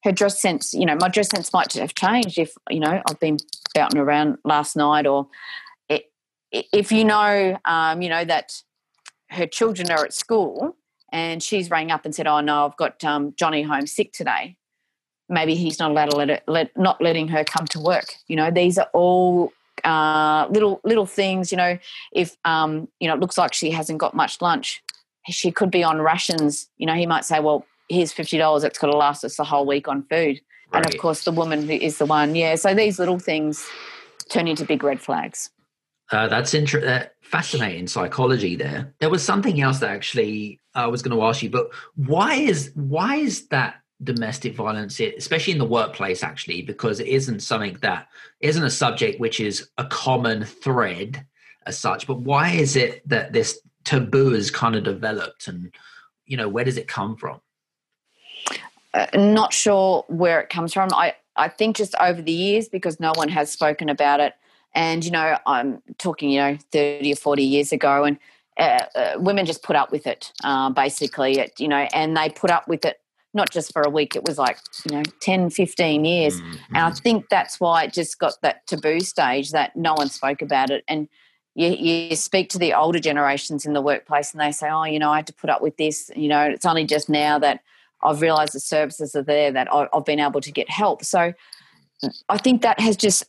Her 0.05 0.13
dress 0.13 0.41
sense, 0.41 0.75
you 0.75 0.87
know, 0.87 0.95
my 0.95 1.09
dress 1.09 1.29
sense 1.29 1.53
might 1.53 1.73
have 1.73 1.95
changed 1.95 2.39
if, 2.39 2.55
you 2.71 2.79
know, 2.79 3.03
I've 3.09 3.19
been 3.19 3.39
out 3.77 3.93
and 3.93 4.01
around 4.01 4.39
last 4.45 4.77
night 4.77 5.09
or 5.09 5.27
if 6.52 6.93
you 6.93 7.05
know, 7.05 7.59
um, 7.64 8.02
you 8.02 8.09
know 8.09 8.25
that 8.25 8.62
her 9.31 9.47
children 9.47 9.90
are 9.90 10.05
at 10.05 10.12
school 10.14 10.76
and 11.12 11.43
she's 11.43 11.71
rang 11.71 11.90
up 11.90 12.05
and 12.05 12.14
said, 12.14 12.26
"Oh 12.26 12.40
no, 12.40 12.67
I've 12.67 12.76
got 12.76 13.02
um, 13.05 13.35
Johnny 13.37 13.62
home 13.62 13.87
sick 13.87 14.12
today." 14.12 14.57
Maybe 15.28 15.55
he's 15.55 15.78
not 15.78 15.90
allowed 15.90 16.11
to 16.11 16.17
let 16.17 16.31
it, 16.31 16.43
let 16.47 16.76
not 16.76 17.02
letting 17.02 17.28
her 17.28 17.45
come 17.45 17.67
to 17.69 17.81
work. 17.81 18.14
You 18.28 18.37
know, 18.37 18.50
these 18.50 18.78
are 18.78 18.88
all 18.93 19.52
uh, 19.85 20.47
little 20.50 20.81
little 20.85 21.07
things. 21.07 21.50
You 21.50 21.59
know, 21.59 21.78
if 22.12 22.37
um, 22.45 22.88
you 23.00 23.09
know 23.09 23.14
it 23.14 23.21
looks 23.21 23.38
like 23.38 23.55
she 23.55 23.71
hasn't 23.71 23.99
got 23.99 24.14
much 24.14 24.40
lunch, 24.40 24.83
she 25.28 25.50
could 25.50 25.71
be 25.71 25.85
on 25.85 26.00
rations. 26.00 26.69
You 26.78 26.87
know, 26.87 26.95
he 26.95 27.07
might 27.07 27.25
say, 27.25 27.40
"Well, 27.40 27.67
here's 27.88 28.12
fifty 28.12 28.38
dollars. 28.38 28.64
It's 28.64 28.78
got 28.78 28.90
to 28.90 28.97
last 28.97 29.25
us 29.25 29.37
the 29.37 29.45
whole 29.45 29.67
week 29.67 29.88
on 29.88 30.02
food." 30.05 30.40
Right. 30.71 30.85
And 30.85 30.95
of 30.95 31.00
course, 31.00 31.25
the 31.25 31.33
woman 31.33 31.67
who 31.67 31.73
is 31.75 31.99
the 31.99 32.07
one. 32.07 32.35
Yeah. 32.35 32.55
So 32.57 32.75
these 32.75 32.99
little 32.99 33.19
things 33.19 33.67
turn 34.31 34.47
into 34.47 34.64
big 34.64 34.83
red 34.83 35.00
flags. 35.00 35.50
Uh, 36.11 36.27
that's 36.27 36.55
uh, 36.55 37.07
fascinating 37.21 37.87
psychology 37.87 38.57
there. 38.57 38.95
There 38.99 39.11
was 39.11 39.23
something 39.23 39.61
else 39.61 39.81
that 39.81 39.91
actually 39.91 40.59
I 40.75 40.87
was 40.87 41.03
going 41.03 41.17
to 41.17 41.25
ask 41.25 41.43
you, 41.43 41.50
but 41.50 41.69
why 41.97 42.35
is 42.35 42.71
why 42.75 43.17
is 43.17 43.49
that 43.49 43.77
domestic 44.03 44.55
violence, 44.55 45.00
especially 45.00 45.53
in 45.53 45.59
the 45.59 45.67
workplace, 45.67 46.23
actually, 46.23 46.62
because 46.62 47.00
it 47.00 47.09
isn't 47.09 47.41
something 47.41 47.77
that 47.83 48.09
isn't 48.41 48.65
a 48.65 48.71
subject 48.71 49.21
which 49.21 49.41
is 49.41 49.69
a 49.77 49.85
common 49.87 50.45
thread 50.45 51.27
as 51.67 51.79
such. 51.79 52.07
But 52.07 52.21
why 52.21 52.50
is 52.50 52.77
it 52.77 53.07
that 53.09 53.33
this 53.33 53.61
taboo 53.85 54.35
is 54.35 54.50
kind 54.50 54.77
of 54.77 54.85
developed, 54.85 55.49
and 55.49 55.75
you 56.25 56.38
know, 56.38 56.49
where 56.49 56.65
does 56.65 56.79
it 56.79 56.88
come 56.88 57.17
from? 57.17 57.41
Uh, 58.95 59.07
not 59.15 59.53
sure 59.53 60.05
where 60.09 60.41
it 60.41 60.49
comes 60.49 60.73
from. 60.73 60.88
I 60.95 61.17
I 61.37 61.49
think 61.49 61.77
just 61.77 61.95
over 62.00 62.23
the 62.23 62.33
years 62.33 62.69
because 62.69 62.99
no 62.99 63.12
one 63.15 63.29
has 63.29 63.53
spoken 63.53 63.91
about 63.91 64.21
it 64.21 64.35
and, 64.75 65.05
you 65.05 65.11
know, 65.11 65.39
I'm 65.47 65.83
talking, 65.99 66.31
you 66.31 66.41
know, 66.41 66.59
30 66.73 67.13
or 67.13 67.17
40 67.17 67.43
years 67.43 67.73
ago, 67.73 68.05
and 68.05 68.19
uh, 68.59 68.85
uh, 68.95 69.13
women 69.17 69.47
just 69.47 69.63
put 69.63 69.77
up 69.77 69.93
with 69.93 70.07
it, 70.07 70.33
uh, 70.45 70.71
basically, 70.71 71.39
it, 71.39 71.59
you 71.59 71.69
know, 71.69 71.89
and 71.93 72.17
they 72.17 72.29
put 72.29 72.51
up 72.51 72.69
with 72.69 72.85
it 72.85 73.01
not 73.35 73.51
just 73.51 73.73
for 73.73 73.83
a 73.83 73.91
week, 73.91 74.17
it 74.17 74.25
was 74.25 74.39
like, 74.39 74.59
you 74.85 74.97
know, 74.97 75.03
10, 75.21 75.51
15 75.51 76.05
years. 76.05 76.41
Mm-hmm. 76.41 76.75
And 76.75 76.85
I 76.85 76.91
think 76.91 77.29
that's 77.29 77.61
why 77.61 77.85
it 77.85 77.93
just 77.93 78.19
got 78.19 78.35
that 78.43 78.67
taboo 78.67 79.01
stage 79.01 79.53
that 79.53 79.77
no 79.77 79.95
one 79.95 80.09
spoke 80.09 80.43
about 80.43 80.71
it. 80.71 80.83
And 80.89 81.09
you, 81.55 81.69
you 81.69 82.17
speak 82.17 82.49
to 82.51 82.59
the 82.59 82.75
older 82.75 82.99
generations 82.99 83.67
in 83.67 83.75
the 83.75 83.83
workplace 83.83 84.33
and 84.33 84.41
they 84.41 84.51
say, 84.51 84.71
oh, 84.71 84.85
you 84.85 84.99
know, 84.99 85.11
I 85.11 85.17
had 85.17 85.27
to 85.27 85.35
put 85.35 85.51
up 85.51 85.61
with 85.61 85.77
this. 85.77 86.11
You 86.17 86.29
know, 86.29 86.43
it's 86.43 86.65
only 86.65 86.85
just 86.85 87.09
now 87.09 87.39
that 87.39 87.61
I've 88.03 88.21
realized 88.21 88.55
the 88.55 88.61
services 88.61 89.15
are 89.15 89.23
there 89.23 89.53
that 89.53 89.69
I've 89.73 90.05
been 90.05 90.21
able 90.21 90.41
to 90.41 90.53
get 90.53 90.71
help. 90.71 91.05
So 91.05 91.33
I 92.28 92.38
think 92.38 92.62
that 92.62 92.81
has 92.81 92.97
just 92.97 93.25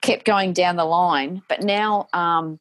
kept 0.00 0.24
going 0.24 0.52
down 0.52 0.76
the 0.76 0.84
line. 0.84 1.42
But 1.48 1.62
now, 1.62 2.08
um, 2.12 2.58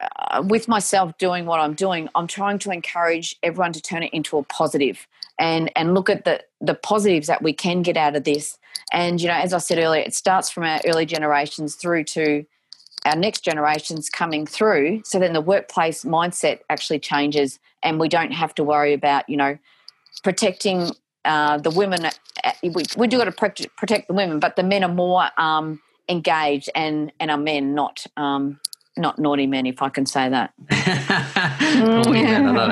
uh, 0.00 0.42
with 0.46 0.68
myself 0.68 1.16
doing 1.18 1.46
what 1.46 1.60
I'm 1.60 1.74
doing, 1.74 2.08
I'm 2.14 2.26
trying 2.26 2.58
to 2.60 2.70
encourage 2.70 3.36
everyone 3.42 3.72
to 3.72 3.80
turn 3.80 4.02
it 4.02 4.12
into 4.12 4.36
a 4.38 4.42
positive 4.44 5.06
and 5.38 5.70
and 5.76 5.94
look 5.94 6.10
at 6.10 6.24
the 6.24 6.42
the 6.60 6.74
positives 6.74 7.26
that 7.26 7.42
we 7.42 7.52
can 7.52 7.82
get 7.82 7.96
out 7.96 8.16
of 8.16 8.24
this. 8.24 8.58
And 8.92 9.20
you 9.20 9.28
know, 9.28 9.34
as 9.34 9.52
I 9.52 9.58
said 9.58 9.78
earlier, 9.78 10.02
it 10.02 10.14
starts 10.14 10.50
from 10.50 10.64
our 10.64 10.80
early 10.86 11.06
generations 11.06 11.74
through 11.76 12.04
to 12.04 12.44
our 13.04 13.16
next 13.16 13.40
generations 13.40 14.08
coming 14.08 14.46
through. 14.46 15.02
So 15.04 15.18
then 15.18 15.32
the 15.32 15.40
workplace 15.40 16.04
mindset 16.04 16.60
actually 16.70 17.00
changes, 17.00 17.58
and 17.82 17.98
we 17.98 18.08
don't 18.08 18.32
have 18.32 18.54
to 18.56 18.64
worry 18.64 18.92
about 18.92 19.28
you 19.28 19.36
know 19.36 19.58
protecting 20.22 20.92
uh, 21.24 21.58
the 21.58 21.70
women, 21.70 22.04
uh, 22.04 22.10
we, 22.62 22.84
we 22.96 23.06
do 23.06 23.18
got 23.18 23.24
to 23.24 23.32
protect, 23.32 23.76
protect 23.76 24.08
the 24.08 24.14
women, 24.14 24.40
but 24.40 24.56
the 24.56 24.62
men 24.62 24.84
are 24.84 24.92
more 24.92 25.28
um, 25.36 25.80
engaged 26.08 26.70
and, 26.74 27.12
and 27.20 27.30
are 27.30 27.38
men, 27.38 27.74
not 27.74 28.06
um, 28.16 28.60
not 28.96 29.18
naughty 29.18 29.46
men, 29.46 29.66
if 29.66 29.80
I 29.80 29.88
can 29.88 30.04
say 30.04 30.28
that. 30.28 30.52
naughty 31.78 32.22
men, 32.22 32.46
I 32.46 32.50
love 32.50 32.70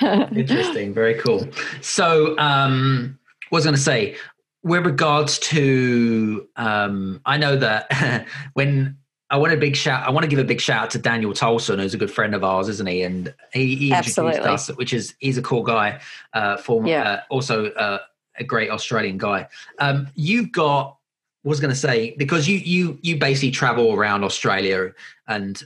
it. 0.00 0.32
Interesting, 0.36 0.94
very 0.94 1.14
cool. 1.14 1.48
So, 1.80 2.38
um, 2.38 3.18
what 3.48 3.58
was 3.58 3.66
I 3.66 3.68
going 3.68 3.76
to 3.76 3.82
say? 3.82 4.16
With 4.62 4.86
regards 4.86 5.38
to, 5.40 6.46
um, 6.56 7.20
I 7.24 7.38
know 7.38 7.56
that 7.56 8.26
when 8.54 8.96
I 9.30 9.36
want 9.36 9.52
a 9.52 9.56
big 9.56 9.76
shout. 9.76 10.06
I 10.06 10.10
want 10.10 10.24
to 10.24 10.28
give 10.28 10.38
a 10.38 10.44
big 10.44 10.60
shout 10.60 10.84
out 10.84 10.90
to 10.90 10.98
Daniel 10.98 11.32
Tolson, 11.32 11.80
who's 11.80 11.92
a 11.92 11.98
good 11.98 12.10
friend 12.10 12.34
of 12.34 12.42
ours, 12.42 12.68
isn't 12.68 12.86
he? 12.86 13.02
And 13.02 13.34
he, 13.52 13.76
he 13.76 13.92
introduced 13.92 14.40
us, 14.40 14.68
which 14.68 14.94
is 14.94 15.14
he's 15.18 15.36
a 15.36 15.42
cool 15.42 15.62
guy. 15.62 16.00
Uh, 16.32 16.56
former, 16.56 16.88
yeah. 16.88 17.02
uh, 17.02 17.20
also 17.28 17.66
uh, 17.72 17.98
a 18.38 18.44
great 18.44 18.70
Australian 18.70 19.18
guy. 19.18 19.48
Um, 19.78 20.08
you've 20.14 20.52
got. 20.52 20.96
was 21.44 21.60
going 21.60 21.70
to 21.70 21.76
say 21.76 22.14
because 22.18 22.48
you 22.48 22.58
you 22.58 22.98
you 23.02 23.16
basically 23.16 23.50
travel 23.50 23.92
around 23.92 24.24
Australia 24.24 24.92
and 25.26 25.62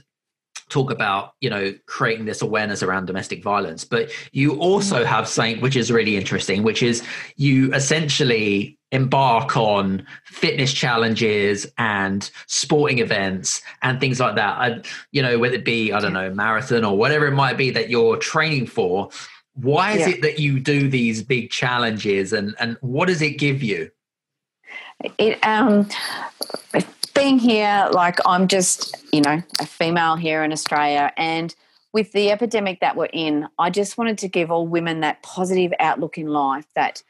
talk 0.69 0.89
about 0.89 1.33
you 1.39 1.49
know 1.49 1.73
creating 1.85 2.25
this 2.25 2.41
awareness 2.41 2.81
around 2.83 3.05
domestic 3.05 3.43
violence, 3.43 3.83
but 3.85 4.11
you 4.31 4.57
also 4.59 4.97
mm-hmm. 4.97 5.05
have 5.05 5.27
something 5.27 5.61
which 5.61 5.75
is 5.75 5.91
really 5.91 6.15
interesting, 6.17 6.63
which 6.63 6.81
is 6.81 7.03
you 7.35 7.73
essentially 7.73 8.77
embark 8.93 9.57
on 9.57 10.05
fitness 10.25 10.71
challenges 10.71 11.65
and 11.79 12.29
sporting 12.45 12.99
events 12.99 13.61
and 13.81 13.99
things 13.99 14.19
like 14.19 14.35
that. 14.35 14.57
I, 14.57 14.81
you 15.11 15.21
know, 15.21 15.39
whether 15.39 15.55
it 15.55 15.65
be, 15.65 15.91
I 15.91 15.99
don't 15.99 16.13
know, 16.13 16.29
marathon 16.29 16.85
or 16.85 16.95
whatever 16.95 17.25
it 17.25 17.33
might 17.33 17.57
be 17.57 17.71
that 17.71 17.89
you're 17.89 18.17
training 18.17 18.67
for. 18.67 19.09
Why 19.55 19.93
is 19.93 19.99
yeah. 19.99 20.09
it 20.09 20.21
that 20.21 20.39
you 20.39 20.59
do 20.59 20.89
these 20.89 21.21
big 21.21 21.51
challenges 21.51 22.33
and, 22.33 22.55
and 22.59 22.77
what 22.81 23.07
does 23.07 23.21
it 23.21 23.37
give 23.37 23.61
you? 23.61 23.91
It, 25.17 25.45
um, 25.45 25.87
being 27.13 27.37
here, 27.37 27.87
like 27.91 28.17
I'm 28.25 28.47
just, 28.47 28.97
you 29.11 29.21
know, 29.21 29.43
a 29.59 29.65
female 29.65 30.15
here 30.15 30.43
in 30.43 30.51
Australia 30.51 31.11
and 31.17 31.53
with 31.93 32.11
the 32.11 32.31
epidemic 32.31 32.79
that 32.79 32.95
we're 32.95 33.05
in, 33.13 33.47
I 33.59 33.69
just 33.69 33.97
wanted 33.97 34.17
to 34.19 34.27
give 34.27 34.51
all 34.51 34.67
women 34.67 35.01
that 35.01 35.21
positive 35.21 35.71
outlook 35.79 36.17
in 36.17 36.27
life 36.27 36.65
that 36.73 37.03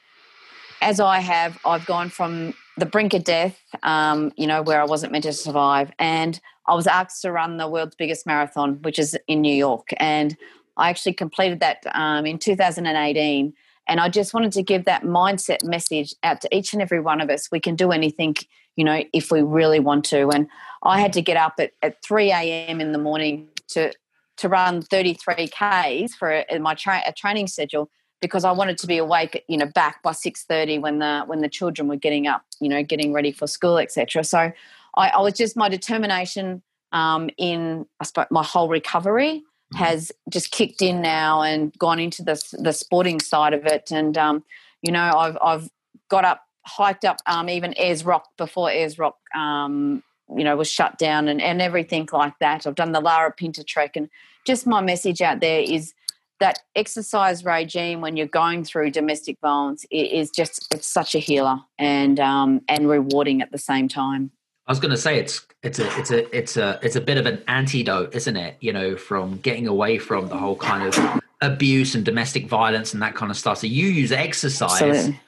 as 0.82 1.00
I 1.00 1.20
have, 1.20 1.58
I've 1.66 1.86
gone 1.86 2.10
from 2.10 2.54
the 2.78 2.86
brink 2.86 3.14
of 3.14 3.24
death, 3.24 3.58
um, 3.84 4.34
you 4.36 4.46
know, 4.46 4.62
where 4.62 4.82
I 4.82 4.86
wasn't 4.86 5.14
meant 5.14 5.24
to 5.24 5.32
survive, 5.34 5.92
and 5.98 6.40
I 6.68 6.76
was 6.76 6.88
asked 6.88 7.22
to 7.22 7.32
run 7.32 7.58
the 7.58 7.70
world's 7.70 7.96
biggest 7.96 8.26
marathon, 8.26 8.82
which 8.82 9.00
is 9.00 9.18
in 9.28 9.42
New 9.42 9.54
York, 9.54 9.90
and 9.98 10.36
I 10.77 10.89
actually 10.89 11.13
completed 11.13 11.60
that 11.60 11.84
um, 11.94 12.25
in 12.25 12.38
2018. 12.39 13.53
And 13.88 14.00
I 14.00 14.10
just 14.10 14.34
wanted 14.34 14.53
to 14.53 14.63
give 14.63 14.86
that 14.86 15.03
mindset 15.03 15.63
message 15.63 16.15
out 16.24 16.42
to 16.42 16.56
each 16.56 16.74
and 16.74 16.82
every 16.82 17.00
one 17.00 17.20
of 17.20 17.30
us. 17.30 17.50
We 17.51 17.60
can 17.60 17.75
do 17.75 17.92
anything, 17.92 18.36
you 18.75 18.86
know, 18.86 19.03
if 19.12 19.30
we 19.30 19.42
really 19.42 19.80
want 19.80 20.06
to. 20.06 20.30
And 20.30 20.48
I 20.84 21.00
had 21.00 21.13
to 21.13 21.22
get 21.22 21.38
up 21.38 21.56
at, 21.60 21.72
at 21.82 22.01
3 22.01 22.32
a.m. 22.32 22.80
in 22.80 22.92
the 22.92 22.98
morning 22.98 23.50
to 23.70 23.92
to 24.36 24.50
run 24.50 24.82
33 24.82 25.48
Ks 25.48 26.15
for 26.15 26.44
my 26.60 26.74
tra- 26.74 27.03
a 27.06 27.13
training 27.13 27.46
schedule 27.46 27.88
because 28.24 28.46
I 28.46 28.51
wanted 28.51 28.77
to 28.80 28.88
be 28.88 28.98
awake, 28.98 29.44
you 29.48 29.58
know, 29.58 29.65
back 29.65 30.01
by 30.01 30.13
six 30.13 30.44
thirty 30.44 30.80
when 30.80 31.00
the 31.00 31.24
when 31.27 31.42
the 31.42 31.50
children 31.50 31.89
were 31.89 31.98
getting 31.98 32.25
up, 32.25 32.44
you 32.62 32.70
know, 32.70 32.82
getting 32.82 33.12
ready 33.12 33.34
for 33.34 33.48
school, 33.48 33.77
etc. 33.77 34.24
So 34.24 34.51
I, 34.96 35.10
I, 35.10 35.20
was 35.20 35.34
just 35.34 35.58
my 35.58 35.68
determination 35.68 36.63
um, 36.94 37.30
in 37.38 37.86
I 38.00 38.06
suppose 38.06 38.27
my 38.32 38.42
whole 38.42 38.70
recovery. 38.70 39.44
Has 39.75 40.12
just 40.30 40.51
kicked 40.51 40.82
in 40.82 41.01
now 41.01 41.42
and 41.42 41.77
gone 41.77 42.00
into 42.00 42.24
the 42.24 42.42
the 42.60 42.74
sporting 42.74 43.20
side 43.20 43.53
of 43.53 43.65
it, 43.65 43.92
and 43.92 44.18
um, 44.18 44.44
you 44.82 44.92
know, 44.92 45.12
I've 45.18 45.38
I've 45.42 45.70
got 46.10 46.25
up, 46.25 46.42
hiked 46.65 47.06
up 47.06 47.18
um, 47.25 47.50
even 47.50 47.74
Ayers 47.77 48.06
Rock 48.06 48.27
before 48.38 48.70
Ayers 48.70 49.00
Rock. 49.00 49.18
Um, 49.36 50.03
you 50.36 50.44
know, 50.44 50.56
was 50.56 50.72
shut 50.72 50.98
down 50.98 51.27
and, 51.27 51.42
and 51.42 51.62
everything 51.62 52.08
like 52.12 52.34
that. 52.39 52.65
I've 52.65 52.75
done 52.75 52.92
the 52.92 53.01
Larapinta 53.01 53.65
trek, 53.65 53.96
and 53.96 54.10
just 54.46 54.65
my 54.65 54.82
message 54.82 55.22
out 55.22 55.42
there 55.42 55.62
is 55.62 55.94
that 56.39 56.60
exercise 56.75 57.46
regime 57.46 58.01
when 58.01 58.18
you're 58.18 58.27
going 58.27 58.63
through 58.65 58.92
domestic 58.92 59.38
violence 59.42 59.86
is 59.92 60.30
just 60.30 60.68
it's 60.74 60.92
such 60.92 61.15
a 61.15 61.20
healer 61.20 61.58
and 61.77 62.20
um, 62.20 62.62
and 62.68 62.89
rewarding 62.89 63.42
at 63.42 63.51
the 63.51 63.58
same 63.58 63.88
time. 63.88 64.32
I 64.67 64.72
was 64.72 64.79
going 64.79 64.91
to 64.91 64.98
say 64.98 65.20
it's 65.20 65.46
it's 65.62 65.79
a 65.79 66.00
it's 66.00 66.12
a 66.12 66.38
it's 66.38 66.58
a 66.58 66.79
it's 66.82 66.96
a 66.96 67.01
bit 67.01 67.17
of 67.17 67.25
an 67.25 67.43
antidote, 67.48 68.15
isn't 68.15 68.38
it? 68.38 68.58
You 68.62 68.74
know, 68.74 68.96
from 68.96 69.38
getting 69.39 69.67
away 69.67 69.98
from 69.98 70.29
the 70.29 70.38
whole 70.38 70.55
kind 70.55 70.84
of 70.88 71.22
abuse 71.41 71.96
and 71.96 72.05
domestic 72.05 72.48
violence 72.48 72.93
and 72.93 73.01
that 73.01 73.15
kind 73.15 73.29
of 73.29 73.38
stuff. 73.38 73.58
So 73.58 73.67
you 73.67 73.88
use 73.88 74.12
exercise 74.12 74.82
Absolutely. 74.82 75.20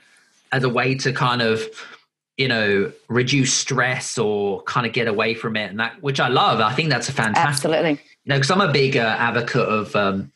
as 0.51 0.63
a 0.63 0.69
way 0.69 0.95
to 0.95 1.11
kind 1.11 1.41
of 1.41 1.61
you 2.37 2.47
know 2.47 2.91
reduce 3.07 3.53
stress 3.53 4.17
or 4.17 4.61
kind 4.63 4.85
of 4.85 4.93
get 4.93 5.07
away 5.07 5.33
from 5.33 5.55
it 5.55 5.69
and 5.69 5.79
that 5.79 6.01
which 6.03 6.19
i 6.19 6.27
love 6.27 6.59
i 6.59 6.73
think 6.73 6.89
that's 6.89 7.07
a 7.07 7.13
fantastic 7.13 7.47
absolutely 7.47 7.91
you 7.91 7.97
know 8.25 8.35
because 8.35 8.51
i'm 8.51 8.59
a 8.59 8.71
big 8.71 8.97
uh, 8.97 9.15
advocate 9.17 9.67
of 9.67 9.95
um, 9.95 10.29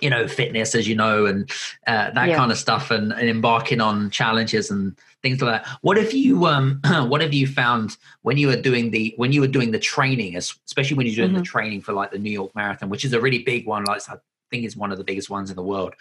you 0.00 0.08
know 0.08 0.26
fitness 0.26 0.74
as 0.74 0.88
you 0.88 0.94
know 0.94 1.26
and 1.26 1.50
uh, 1.86 2.10
that 2.12 2.28
yeah. 2.28 2.36
kind 2.36 2.50
of 2.50 2.56
stuff 2.56 2.90
and, 2.90 3.12
and, 3.12 3.28
embarking 3.28 3.80
on 3.80 4.10
challenges 4.10 4.70
and 4.70 4.96
things 5.22 5.40
like 5.40 5.62
that 5.62 5.78
what 5.80 5.96
have 5.96 6.12
you 6.12 6.46
um 6.46 6.80
what 7.08 7.20
have 7.20 7.32
you 7.32 7.46
found 7.46 7.96
when 8.22 8.36
you 8.36 8.48
were 8.48 8.60
doing 8.60 8.90
the 8.90 9.14
when 9.16 9.32
you 9.32 9.40
were 9.40 9.46
doing 9.46 9.70
the 9.70 9.78
training 9.78 10.36
especially 10.36 10.96
when 10.96 11.06
you're 11.06 11.16
doing 11.16 11.30
mm-hmm. 11.30 11.38
the 11.38 11.44
training 11.44 11.80
for 11.80 11.92
like 11.92 12.10
the 12.10 12.18
new 12.18 12.30
york 12.30 12.54
marathon 12.54 12.88
which 12.88 13.04
is 13.04 13.12
a 13.12 13.20
really 13.20 13.42
big 13.42 13.66
one 13.66 13.84
like 13.84 14.02
i 14.08 14.16
think 14.50 14.64
is 14.64 14.76
one 14.76 14.92
of 14.92 14.98
the 14.98 15.04
biggest 15.04 15.30
ones 15.30 15.50
in 15.50 15.56
the 15.56 15.62
world 15.62 15.94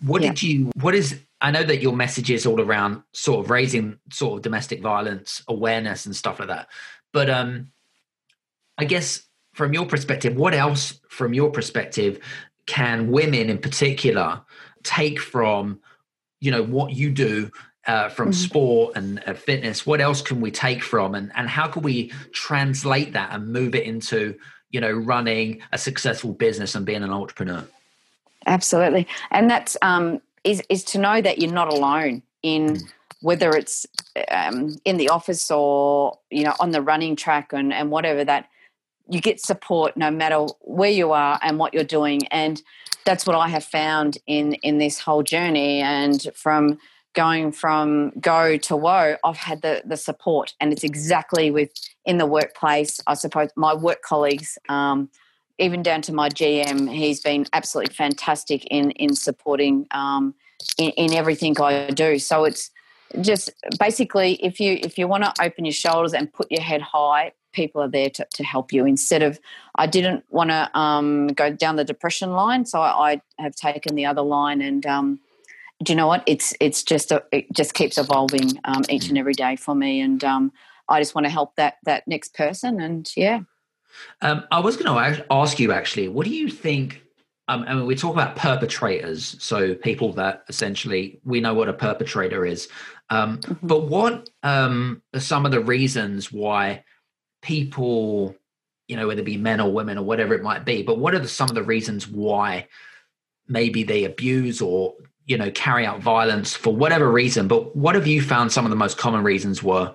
what 0.00 0.22
yeah. 0.22 0.28
did 0.28 0.42
you 0.42 0.70
what 0.80 0.94
is 0.94 1.20
i 1.40 1.50
know 1.50 1.62
that 1.62 1.82
your 1.82 1.94
message 1.94 2.30
is 2.30 2.46
all 2.46 2.60
around 2.60 3.02
sort 3.12 3.44
of 3.44 3.50
raising 3.50 3.98
sort 4.10 4.38
of 4.38 4.42
domestic 4.42 4.80
violence 4.80 5.42
awareness 5.48 6.06
and 6.06 6.16
stuff 6.16 6.38
like 6.38 6.48
that 6.48 6.68
but 7.12 7.28
um 7.30 7.70
i 8.78 8.84
guess 8.84 9.22
from 9.52 9.72
your 9.72 9.86
perspective 9.86 10.36
what 10.36 10.54
else 10.54 11.00
from 11.08 11.32
your 11.32 11.50
perspective 11.50 12.18
can 12.66 13.10
women 13.10 13.48
in 13.48 13.58
particular 13.58 14.40
take 14.82 15.20
from 15.20 15.80
you 16.40 16.50
know 16.50 16.62
what 16.62 16.92
you 16.92 17.10
do 17.10 17.50
uh, 17.86 18.08
from 18.08 18.30
mm-hmm. 18.30 18.44
sport 18.44 18.96
and 18.96 19.22
uh, 19.26 19.34
fitness 19.34 19.86
what 19.86 20.00
else 20.00 20.20
can 20.22 20.40
we 20.40 20.50
take 20.50 20.82
from? 20.82 21.14
And, 21.14 21.30
and 21.36 21.48
how 21.48 21.68
can 21.68 21.82
we 21.82 22.12
translate 22.32 23.12
that 23.12 23.30
and 23.32 23.52
move 23.52 23.74
it 23.74 23.84
into 23.84 24.36
you 24.70 24.80
know 24.80 24.92
running 24.92 25.62
a 25.72 25.78
successful 25.78 26.32
business 26.32 26.74
and 26.74 26.84
being 26.84 27.02
an 27.02 27.10
entrepreneur? 27.10 27.64
Absolutely. 28.46 29.06
And 29.30 29.50
that's 29.50 29.76
um, 29.82 30.20
is 30.44 30.62
is 30.68 30.84
to 30.84 30.98
know 30.98 31.20
that 31.20 31.38
you're 31.38 31.52
not 31.52 31.72
alone 31.72 32.22
in 32.42 32.74
mm. 32.74 32.82
whether 33.20 33.50
it's 33.50 33.86
um, 34.30 34.76
in 34.84 34.96
the 34.96 35.08
office 35.08 35.50
or 35.50 36.18
you 36.30 36.44
know 36.44 36.54
on 36.60 36.70
the 36.70 36.82
running 36.82 37.16
track 37.16 37.52
and, 37.52 37.72
and 37.72 37.90
whatever 37.90 38.24
that 38.24 38.48
you 39.08 39.20
get 39.20 39.40
support 39.40 39.96
no 39.96 40.10
matter 40.10 40.46
where 40.62 40.90
you 40.90 41.12
are 41.12 41.38
and 41.42 41.58
what 41.58 41.74
you're 41.74 41.84
doing. 41.84 42.26
And 42.28 42.60
that's 43.04 43.24
what 43.24 43.36
i 43.36 43.48
have 43.48 43.64
found 43.64 44.18
in 44.26 44.54
in 44.54 44.78
this 44.78 44.98
whole 44.98 45.22
journey. 45.22 45.80
And 45.80 46.26
from 46.34 46.78
going 47.16 47.50
from 47.50 48.12
go 48.20 48.56
to 48.56 48.76
woe 48.76 49.16
i've 49.24 49.36
had 49.36 49.60
the 49.62 49.82
the 49.84 49.96
support 49.96 50.54
and 50.60 50.72
it's 50.72 50.84
exactly 50.84 51.50
with 51.50 51.70
in 52.04 52.18
the 52.18 52.26
workplace 52.26 53.00
i 53.08 53.14
suppose 53.14 53.50
my 53.56 53.74
work 53.74 54.02
colleagues 54.02 54.56
um, 54.68 55.10
even 55.58 55.82
down 55.82 56.00
to 56.02 56.12
my 56.12 56.28
gm 56.28 56.88
he's 56.92 57.20
been 57.20 57.44
absolutely 57.52 57.92
fantastic 57.92 58.64
in 58.66 58.92
in 58.92 59.16
supporting 59.16 59.86
um, 59.90 60.34
in, 60.78 60.90
in 60.90 61.14
everything 61.14 61.58
i 61.60 61.88
do. 61.90 62.18
So 62.18 62.44
it's 62.44 62.70
just 63.20 63.50
basically 63.78 64.34
if 64.44 64.60
you 64.60 64.78
if 64.82 64.98
you 64.98 65.08
want 65.08 65.24
to 65.24 65.32
open 65.42 65.64
your 65.64 65.72
shoulders 65.72 66.12
and 66.12 66.32
put 66.32 66.50
your 66.50 66.62
head 66.62 66.82
high 66.82 67.32
people 67.52 67.80
are 67.80 67.88
there 67.88 68.10
to, 68.10 68.26
to 68.34 68.44
help 68.44 68.72
you. 68.72 68.84
Instead 68.84 69.22
of 69.22 69.38
i 69.76 69.86
didn't 69.86 70.24
want 70.30 70.50
to 70.50 70.78
um, 70.78 71.28
go 71.28 71.50
down 71.50 71.76
the 71.76 71.84
depression 71.84 72.32
line 72.32 72.64
so 72.66 72.80
I, 72.80 73.12
I, 73.12 73.42
have 73.42 73.54
taken 73.54 73.94
the 73.94 74.06
other 74.06 74.22
line 74.22 74.60
and 74.60 74.84
um, 74.86 75.20
do 75.82 75.92
you 75.92 75.96
know 75.96 76.06
what 76.06 76.22
it's 76.26 76.54
it's 76.60 76.82
just 76.82 77.12
a, 77.12 77.22
it 77.32 77.52
just 77.52 77.74
keeps 77.74 77.98
evolving 77.98 78.58
um, 78.64 78.82
each 78.88 79.08
and 79.08 79.18
every 79.18 79.34
day 79.34 79.56
for 79.56 79.74
me 79.74 80.00
and 80.00 80.24
um, 80.24 80.52
i 80.88 81.00
just 81.00 81.14
want 81.14 81.24
to 81.24 81.30
help 81.30 81.54
that 81.56 81.74
that 81.84 82.06
next 82.06 82.34
person 82.34 82.80
and 82.80 83.12
yeah 83.16 83.40
um, 84.22 84.44
i 84.50 84.60
was 84.60 84.76
going 84.76 84.86
to 84.86 85.26
ask 85.30 85.58
you 85.58 85.72
actually 85.72 86.08
what 86.08 86.24
do 86.24 86.34
you 86.34 86.48
think 86.48 87.02
um, 87.48 87.64
I 87.68 87.74
mean, 87.74 87.86
we 87.86 87.94
talk 87.94 88.12
about 88.12 88.34
perpetrators, 88.34 89.36
so 89.38 89.74
people 89.74 90.12
that 90.14 90.44
essentially 90.48 91.20
we 91.24 91.40
know 91.40 91.54
what 91.54 91.68
a 91.68 91.72
perpetrator 91.72 92.44
is. 92.44 92.68
Um, 93.08 93.38
mm-hmm. 93.38 93.66
But 93.66 93.84
what 93.84 94.28
um, 94.42 95.02
are 95.14 95.20
some 95.20 95.46
of 95.46 95.52
the 95.52 95.60
reasons 95.60 96.32
why 96.32 96.82
people, 97.42 98.34
you 98.88 98.96
know, 98.96 99.06
whether 99.06 99.20
it 99.20 99.24
be 99.24 99.36
men 99.36 99.60
or 99.60 99.72
women 99.72 99.96
or 99.96 100.04
whatever 100.04 100.34
it 100.34 100.42
might 100.42 100.64
be, 100.64 100.82
but 100.82 100.98
what 100.98 101.14
are 101.14 101.20
the, 101.20 101.28
some 101.28 101.48
of 101.48 101.54
the 101.54 101.62
reasons 101.62 102.08
why 102.08 102.66
maybe 103.46 103.84
they 103.84 104.02
abuse 104.02 104.60
or, 104.60 104.94
you 105.26 105.36
know, 105.36 105.50
carry 105.50 105.84
out 105.84 106.00
violence 106.00 106.54
for 106.54 106.74
whatever 106.74 107.10
reason? 107.10 107.48
But 107.48 107.76
what 107.76 107.94
have 107.94 108.06
you 108.06 108.22
found 108.22 108.52
some 108.52 108.64
of 108.64 108.70
the 108.70 108.76
most 108.76 108.96
common 108.96 109.22
reasons 109.22 109.62
were? 109.62 109.94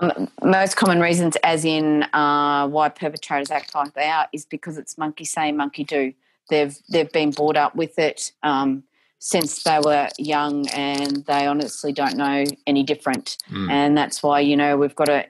Um, 0.00 0.28
most 0.42 0.76
common 0.76 1.00
reasons, 1.00 1.36
as 1.42 1.64
in 1.64 2.04
uh, 2.14 2.66
why 2.68 2.88
perpetrators 2.88 3.50
act 3.50 3.74
like 3.74 3.92
they 3.94 4.08
are, 4.08 4.26
is 4.32 4.46
because 4.46 4.78
it's 4.78 4.96
monkey 4.96 5.24
say, 5.24 5.52
monkey 5.52 5.84
do. 5.84 6.14
They've 6.48 6.76
they've 6.88 7.12
been 7.12 7.30
brought 7.30 7.56
up 7.56 7.76
with 7.76 7.98
it. 7.98 8.32
Um, 8.42 8.84
since 9.20 9.62
they 9.64 9.78
were 9.84 10.08
young 10.18 10.66
and 10.70 11.24
they 11.26 11.46
honestly 11.46 11.92
don't 11.92 12.16
know 12.16 12.42
any 12.66 12.82
different. 12.82 13.36
Mm. 13.50 13.70
And 13.70 13.96
that's 13.96 14.22
why, 14.22 14.40
you 14.40 14.56
know, 14.56 14.78
we've 14.78 14.94
got 14.94 15.08
to 15.08 15.26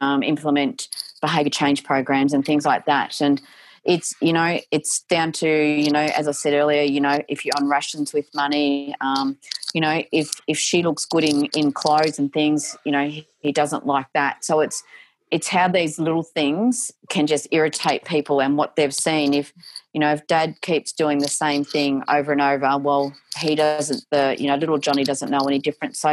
um, 0.00 0.22
implement 0.22 0.88
behavior 1.20 1.50
change 1.50 1.82
programs 1.82 2.32
and 2.32 2.44
things 2.44 2.64
like 2.64 2.86
that. 2.86 3.20
And 3.20 3.42
it's, 3.84 4.14
you 4.20 4.32
know, 4.32 4.58
it's 4.70 5.02
down 5.02 5.32
to, 5.32 5.48
you 5.48 5.90
know, 5.90 6.00
as 6.00 6.26
I 6.26 6.32
said 6.32 6.54
earlier, 6.54 6.82
you 6.82 7.00
know, 7.00 7.18
if 7.28 7.44
you're 7.44 7.56
on 7.56 7.68
rations 7.68 8.12
with 8.12 8.26
money, 8.34 8.94
um, 9.00 9.38
you 9.74 9.80
know, 9.80 10.02
if, 10.10 10.30
if 10.46 10.58
she 10.58 10.82
looks 10.82 11.04
good 11.04 11.24
in, 11.24 11.46
in 11.54 11.72
clothes 11.72 12.18
and 12.18 12.32
things, 12.32 12.76
you 12.84 12.92
know, 12.92 13.06
he, 13.08 13.26
he 13.40 13.52
doesn't 13.52 13.86
like 13.86 14.06
that. 14.14 14.44
So 14.44 14.60
it's, 14.60 14.82
it's 15.30 15.48
how 15.48 15.66
these 15.66 15.98
little 15.98 16.22
things 16.22 16.92
can 17.08 17.26
just 17.26 17.48
irritate 17.50 18.04
people 18.04 18.40
and 18.40 18.56
what 18.56 18.76
they've 18.76 18.94
seen. 18.94 19.34
If 19.34 19.52
you 19.92 19.98
know, 20.00 20.12
if 20.12 20.24
Dad 20.28 20.60
keeps 20.60 20.92
doing 20.92 21.18
the 21.18 21.28
same 21.28 21.64
thing 21.64 22.04
over 22.08 22.30
and 22.30 22.40
over, 22.40 22.78
well, 22.78 23.12
he 23.38 23.56
doesn't. 23.56 24.04
The 24.12 24.36
you 24.38 24.46
know, 24.46 24.54
little 24.54 24.78
Johnny 24.78 25.02
doesn't 25.02 25.30
know 25.30 25.40
any 25.40 25.58
different. 25.58 25.96
So, 25.96 26.12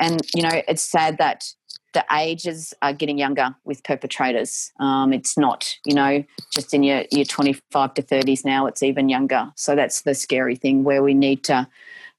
and 0.00 0.20
you 0.34 0.42
know, 0.42 0.62
it's 0.66 0.82
sad 0.82 1.18
that 1.18 1.44
the 1.92 2.04
ages 2.12 2.74
are 2.82 2.92
getting 2.92 3.18
younger 3.18 3.54
with 3.64 3.84
perpetrators. 3.84 4.72
Um, 4.80 5.12
it's 5.12 5.36
not, 5.36 5.76
you 5.84 5.94
know, 5.94 6.24
just 6.52 6.72
in 6.74 6.82
your, 6.82 7.04
your 7.10 7.24
25 7.24 7.94
to 7.94 8.02
30s 8.02 8.44
now, 8.44 8.66
it's 8.66 8.82
even 8.82 9.08
younger. 9.08 9.52
So 9.56 9.76
that's 9.76 10.02
the 10.02 10.14
scary 10.14 10.56
thing 10.56 10.84
where 10.84 11.02
we 11.02 11.14
need 11.14 11.44
to 11.44 11.68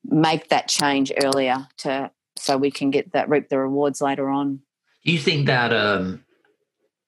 make 0.06 0.50
that 0.50 0.68
change 0.68 1.12
earlier 1.24 1.68
to 1.78 2.12
so 2.36 2.58
we 2.58 2.72
can 2.72 2.92
get 2.92 3.14
that 3.14 3.30
reap 3.30 3.50
the 3.50 3.58
rewards 3.58 4.02
later 4.02 4.30
on. 4.30 4.60
Do 5.06 5.12
you 5.12 5.20
think 5.20 5.46
that 5.48 5.74
um, 5.74 6.24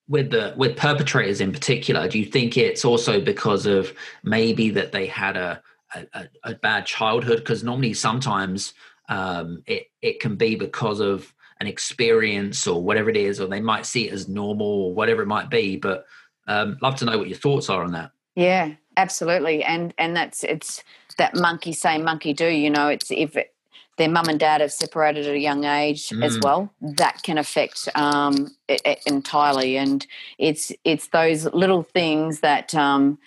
with 0.08 0.30
the 0.30 0.54
with 0.56 0.76
perpetrators 0.76 1.40
in 1.40 1.52
particular, 1.52 2.08
do 2.08 2.18
you 2.18 2.26
think 2.26 2.56
it's 2.56 2.84
also 2.84 3.20
because 3.20 3.66
of 3.66 3.92
maybe 4.22 4.70
that 4.70 4.92
they 4.92 5.06
had 5.06 5.36
a 5.36 5.62
a, 5.94 6.28
a 6.44 6.54
bad 6.54 6.86
childhood? 6.86 7.38
Because 7.38 7.64
normally, 7.64 7.94
sometimes 7.94 8.74
um, 9.08 9.62
it 9.66 9.86
it 10.02 10.20
can 10.20 10.36
be 10.36 10.56
because 10.56 11.00
of 11.00 11.32
an 11.60 11.66
experience 11.66 12.66
or 12.66 12.82
whatever 12.82 13.08
it 13.10 13.16
is, 13.16 13.40
or 13.40 13.46
they 13.46 13.60
might 13.60 13.86
see 13.86 14.08
it 14.08 14.12
as 14.12 14.28
normal 14.28 14.66
or 14.66 14.94
whatever 14.94 15.22
it 15.22 15.26
might 15.26 15.50
be. 15.50 15.76
But 15.76 16.06
um, 16.46 16.78
love 16.82 16.96
to 16.96 17.04
know 17.04 17.18
what 17.18 17.28
your 17.28 17.38
thoughts 17.38 17.70
are 17.70 17.82
on 17.82 17.92
that. 17.92 18.12
Yeah, 18.34 18.72
absolutely, 18.96 19.64
and 19.64 19.94
and 19.98 20.16
that's 20.16 20.44
it's 20.44 20.84
that 21.18 21.34
monkey 21.34 21.72
say 21.72 21.98
monkey 21.98 22.32
do. 22.32 22.48
You 22.48 22.70
know, 22.70 22.88
it's 22.88 23.10
if 23.10 23.36
it, 23.36 23.54
their 23.96 24.10
mum 24.10 24.28
and 24.28 24.38
dad 24.38 24.60
have 24.60 24.72
separated 24.72 25.26
at 25.26 25.34
a 25.34 25.38
young 25.38 25.64
age 25.64 26.10
mm. 26.10 26.22
as 26.22 26.38
well, 26.40 26.72
that 26.82 27.22
can 27.22 27.38
affect 27.38 27.88
um, 27.94 28.54
it, 28.68 28.82
it 28.84 29.00
entirely. 29.06 29.78
And 29.78 30.06
it's 30.38 30.72
it's 30.84 31.08
those 31.08 31.46
little 31.46 31.82
things 31.82 32.40
that 32.40 32.74
um, 32.74 33.18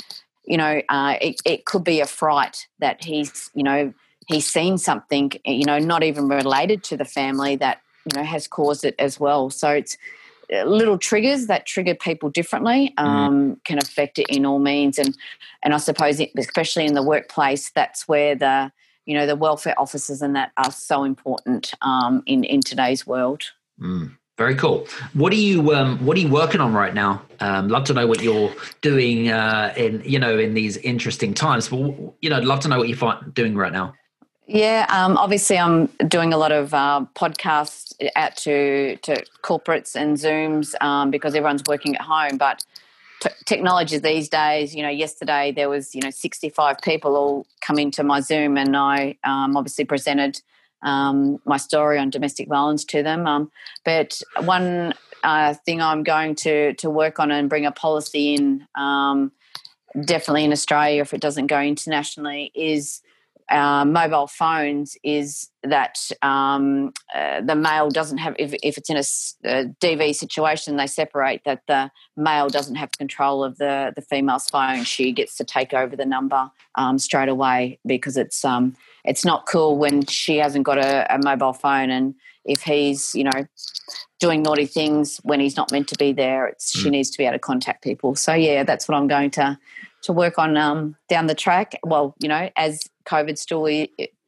you 0.45 0.57
know 0.57 0.81
uh, 0.89 1.15
it, 1.21 1.41
it 1.45 1.65
could 1.65 1.83
be 1.83 2.01
a 2.01 2.05
fright 2.05 2.67
that 2.79 3.03
he's 3.03 3.49
you 3.53 3.63
know 3.63 3.93
he's 4.27 4.45
seen 4.45 4.77
something 4.77 5.31
you 5.43 5.65
know 5.65 5.79
not 5.79 6.03
even 6.03 6.29
related 6.29 6.83
to 6.83 6.97
the 6.97 7.05
family 7.05 7.55
that 7.55 7.81
you 8.11 8.19
know 8.19 8.25
has 8.25 8.47
caused 8.47 8.85
it 8.85 8.95
as 8.99 9.19
well. 9.19 9.49
So 9.49 9.69
it's 9.69 9.97
uh, 10.53 10.63
little 10.63 10.97
triggers 10.97 11.47
that 11.47 11.65
trigger 11.65 11.95
people 11.95 12.29
differently 12.29 12.93
mm. 12.97 13.03
um, 13.03 13.55
mm. 13.55 13.63
can 13.65 13.77
affect 13.77 14.17
it 14.17 14.25
in 14.29 14.45
all 14.45 14.59
means 14.59 14.97
and 14.97 15.15
and 15.61 15.73
I 15.73 15.77
suppose 15.77 16.19
it, 16.19 16.31
especially 16.37 16.85
in 16.85 16.93
the 16.93 17.03
workplace 17.03 17.69
that's 17.71 18.07
where 18.07 18.35
the 18.35 18.71
you 19.05 19.15
know 19.15 19.25
the 19.25 19.35
welfare 19.35 19.79
officers 19.79 20.21
and 20.21 20.35
that 20.35 20.51
are 20.57 20.71
so 20.71 21.03
important 21.03 21.73
um, 21.81 22.23
in 22.25 22.43
in 22.43 22.61
today's 22.61 23.05
world. 23.05 23.43
Mm, 23.79 24.15
very 24.37 24.55
cool. 24.55 24.87
What 25.13 25.33
are 25.33 25.37
you 25.37 25.73
um, 25.73 26.03
What 26.05 26.17
are 26.17 26.19
you 26.19 26.29
working 26.29 26.61
on 26.61 26.73
right 26.73 26.93
now? 26.93 27.21
Um, 27.39 27.67
love 27.67 27.83
to 27.85 27.93
know 27.93 28.07
what 28.07 28.21
you're 28.21 28.53
doing 28.81 29.29
uh, 29.29 29.73
in 29.75 30.01
you 30.05 30.17
know 30.17 30.37
in 30.37 30.53
these 30.53 30.77
interesting 30.77 31.33
times. 31.33 31.69
But 31.69 31.79
you 32.21 32.29
know, 32.29 32.37
I'd 32.37 32.45
love 32.45 32.61
to 32.61 32.67
know 32.69 32.77
what 32.77 32.87
you're 32.87 33.21
doing 33.33 33.55
right 33.55 33.73
now. 33.73 33.93
Yeah, 34.51 34.87
um, 34.89 35.15
obviously, 35.15 35.59
I'm 35.59 35.85
doing 36.07 36.33
a 36.33 36.37
lot 36.37 36.51
of 36.51 36.73
uh, 36.73 37.05
podcasts 37.13 37.93
out 38.15 38.35
to 38.37 38.95
to 38.95 39.23
corporates 39.43 39.95
and 39.95 40.17
Zooms 40.17 40.73
um, 40.81 41.11
because 41.11 41.35
everyone's 41.35 41.61
working 41.67 41.95
at 41.95 42.01
home. 42.01 42.39
But 42.39 42.65
t- 43.21 43.29
technology 43.45 43.99
these 43.99 44.27
days, 44.27 44.73
you 44.73 44.81
know, 44.81 44.89
yesterday 44.89 45.51
there 45.51 45.69
was, 45.69 45.93
you 45.93 46.01
know, 46.01 46.09
65 46.09 46.77
people 46.81 47.15
all 47.15 47.45
come 47.61 47.77
into 47.77 48.03
my 48.03 48.21
Zoom 48.21 48.57
and 48.57 48.75
I 48.75 49.17
um, 49.23 49.55
obviously 49.55 49.85
presented 49.85 50.41
um, 50.81 51.39
my 51.45 51.57
story 51.57 51.99
on 51.99 52.09
domestic 52.09 52.47
violence 52.47 52.83
to 52.85 53.03
them. 53.03 53.27
Um, 53.27 53.51
but 53.85 54.19
one 54.41 54.95
uh, 55.23 55.53
thing 55.53 55.79
I'm 55.79 56.01
going 56.01 56.33
to, 56.37 56.73
to 56.73 56.89
work 56.89 57.19
on 57.19 57.29
and 57.29 57.49
bring 57.49 57.67
a 57.67 57.71
policy 57.71 58.33
in, 58.33 58.67
um, 58.73 59.31
definitely 60.05 60.45
in 60.45 60.51
Australia 60.51 61.03
if 61.03 61.13
it 61.13 61.21
doesn't 61.21 61.47
go 61.47 61.61
internationally, 61.61 62.51
is 62.55 63.03
uh, 63.49 63.83
mobile 63.85 64.27
phones 64.27 64.95
is 65.03 65.49
that 65.63 65.97
um, 66.21 66.93
uh, 67.15 67.41
the 67.41 67.55
male 67.55 67.89
doesn't 67.89 68.19
have, 68.19 68.35
if, 68.37 68.53
if 68.61 68.77
it's 68.77 68.89
in 68.89 68.97
a, 68.97 69.03
a, 69.49 69.65
DV 69.81 70.15
situation, 70.15 70.77
they 70.77 70.87
separate 70.87 71.43
that 71.45 71.63
the 71.67 71.89
male 72.15 72.49
doesn't 72.49 72.75
have 72.75 72.91
control 72.91 73.43
of 73.43 73.57
the, 73.57 73.91
the 73.95 74.01
female's 74.01 74.47
phone. 74.49 74.83
She 74.83 75.11
gets 75.11 75.35
to 75.37 75.43
take 75.43 75.73
over 75.73 75.95
the 75.95 76.05
number 76.05 76.51
um, 76.75 76.99
straight 76.99 77.29
away 77.29 77.79
because 77.85 78.17
it's, 78.17 78.45
um, 78.45 78.75
it's 79.03 79.25
not 79.25 79.47
cool 79.47 79.77
when 79.77 80.05
she 80.05 80.37
hasn't 80.37 80.65
got 80.65 80.77
a, 80.77 81.13
a 81.13 81.17
mobile 81.17 81.53
phone 81.53 81.89
and 81.89 82.15
if 82.49 82.63
he's, 82.63 83.15
you 83.15 83.23
know, 83.23 83.45
doing 84.19 84.41
naughty 84.41 84.65
things 84.65 85.17
when 85.23 85.39
he's 85.39 85.55
not 85.55 85.71
meant 85.71 85.87
to 85.87 85.95
be 85.97 86.11
there, 86.11 86.47
it's, 86.47 86.75
mm. 86.75 86.81
she 86.81 86.89
needs 86.89 87.09
to 87.11 87.17
be 87.17 87.23
able 87.23 87.33
to 87.33 87.39
contact 87.39 87.83
people. 87.83 88.15
So, 88.15 88.33
yeah, 88.33 88.63
that's 88.63 88.87
what 88.87 88.97
I'm 88.97 89.07
going 89.07 89.31
to 89.31 89.57
to 90.01 90.13
work 90.13 90.39
on 90.39 90.55
um, 90.55 90.95
down 91.09 91.27
the 91.27 91.35
track. 91.35 91.77
Well, 91.83 92.15
you 92.19 92.29
know, 92.29 92.49
as 92.55 92.89
COVID 93.05 93.37
still 93.37 93.65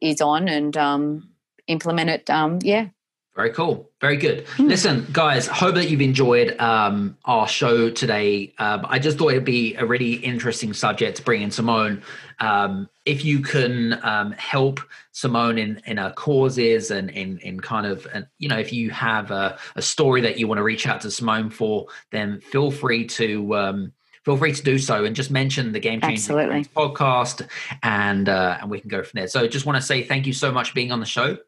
is 0.00 0.20
on 0.20 0.48
and 0.48 0.76
um, 0.76 1.30
implement 1.66 2.10
it. 2.10 2.30
Um, 2.30 2.58
yeah. 2.62 2.88
Very 3.34 3.50
cool. 3.50 3.90
Very 3.98 4.18
good. 4.18 4.44
Mm. 4.56 4.68
Listen, 4.68 5.06
guys, 5.10 5.46
hope 5.46 5.74
that 5.76 5.88
you've 5.88 6.02
enjoyed 6.02 6.54
um, 6.60 7.16
our 7.24 7.48
show 7.48 7.88
today. 7.88 8.52
Um, 8.58 8.84
I 8.86 8.98
just 8.98 9.16
thought 9.16 9.30
it'd 9.30 9.44
be 9.44 9.74
a 9.76 9.86
really 9.86 10.14
interesting 10.14 10.74
subject 10.74 11.16
to 11.16 11.22
bring 11.22 11.40
in 11.40 11.50
Simone. 11.50 12.02
Um, 12.40 12.90
if 13.06 13.24
you 13.24 13.40
can 13.40 13.98
um, 14.04 14.32
help 14.32 14.80
Simone 15.12 15.56
in, 15.56 15.80
in 15.86 15.96
her 15.96 16.12
causes 16.12 16.90
and 16.90 17.08
in, 17.08 17.38
in 17.38 17.58
kind 17.58 17.86
of, 17.86 18.06
and, 18.12 18.26
you 18.38 18.50
know, 18.50 18.58
if 18.58 18.70
you 18.70 18.90
have 18.90 19.30
a, 19.30 19.58
a, 19.76 19.82
story 19.82 20.20
that 20.20 20.38
you 20.38 20.46
want 20.46 20.58
to 20.58 20.62
reach 20.62 20.86
out 20.86 21.00
to 21.00 21.10
Simone 21.10 21.48
for, 21.48 21.86
then 22.10 22.40
feel 22.40 22.70
free 22.70 23.06
to 23.06 23.56
um, 23.56 23.92
feel 24.24 24.36
free 24.36 24.52
to 24.52 24.62
do 24.62 24.78
so 24.78 25.04
and 25.04 25.16
just 25.16 25.30
mention 25.30 25.72
the 25.72 25.80
Game 25.80 26.00
Changing 26.00 26.24
podcast, 26.66 27.48
and 27.82 28.28
uh, 28.28 28.58
and 28.60 28.70
we 28.70 28.80
can 28.80 28.88
go 28.88 29.02
from 29.02 29.18
there. 29.18 29.28
So, 29.28 29.46
just 29.48 29.66
want 29.66 29.76
to 29.76 29.82
say 29.82 30.02
thank 30.02 30.26
you 30.26 30.32
so 30.32 30.52
much 30.52 30.70
for 30.70 30.74
being 30.74 30.92
on 30.92 31.00
the 31.00 31.06
show. 31.06 31.38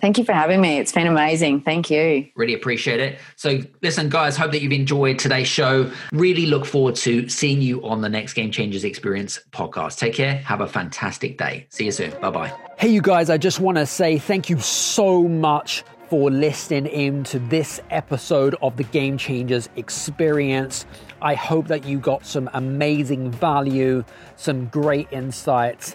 Thank 0.00 0.18
you 0.18 0.24
for 0.24 0.32
having 0.32 0.60
me. 0.60 0.78
It's 0.78 0.92
been 0.92 1.08
amazing. 1.08 1.62
Thank 1.62 1.90
you. 1.90 2.28
Really 2.36 2.54
appreciate 2.54 3.00
it. 3.00 3.18
So, 3.36 3.58
listen, 3.82 4.08
guys, 4.08 4.36
hope 4.36 4.52
that 4.52 4.62
you've 4.62 4.72
enjoyed 4.72 5.18
today's 5.18 5.48
show. 5.48 5.90
Really 6.12 6.46
look 6.46 6.64
forward 6.64 6.94
to 6.96 7.28
seeing 7.28 7.60
you 7.60 7.84
on 7.84 8.00
the 8.00 8.08
next 8.08 8.34
Game 8.34 8.52
Changers 8.52 8.84
Experience 8.84 9.40
podcast. 9.50 9.98
Take 9.98 10.14
care. 10.14 10.36
Have 10.36 10.60
a 10.60 10.68
fantastic 10.68 11.38
day. 11.38 11.66
See 11.70 11.86
you 11.86 11.92
soon. 11.92 12.12
Bye 12.20 12.30
bye. 12.30 12.52
Hey, 12.78 12.88
you 12.88 13.02
guys, 13.02 13.30
I 13.30 13.36
just 13.36 13.60
want 13.60 13.78
to 13.78 13.86
say 13.86 14.18
thank 14.18 14.48
you 14.48 14.60
so 14.60 15.24
much 15.24 15.82
for 16.08 16.30
listening 16.30 16.86
in 16.86 17.22
to 17.22 17.38
this 17.38 17.80
episode 17.90 18.56
of 18.62 18.76
the 18.76 18.84
Game 18.84 19.16
Changers 19.16 19.68
Experience. 19.76 20.86
I 21.22 21.34
hope 21.34 21.68
that 21.68 21.84
you 21.84 21.98
got 21.98 22.24
some 22.24 22.48
amazing 22.52 23.30
value, 23.30 24.04
some 24.36 24.66
great 24.66 25.08
insights, 25.12 25.94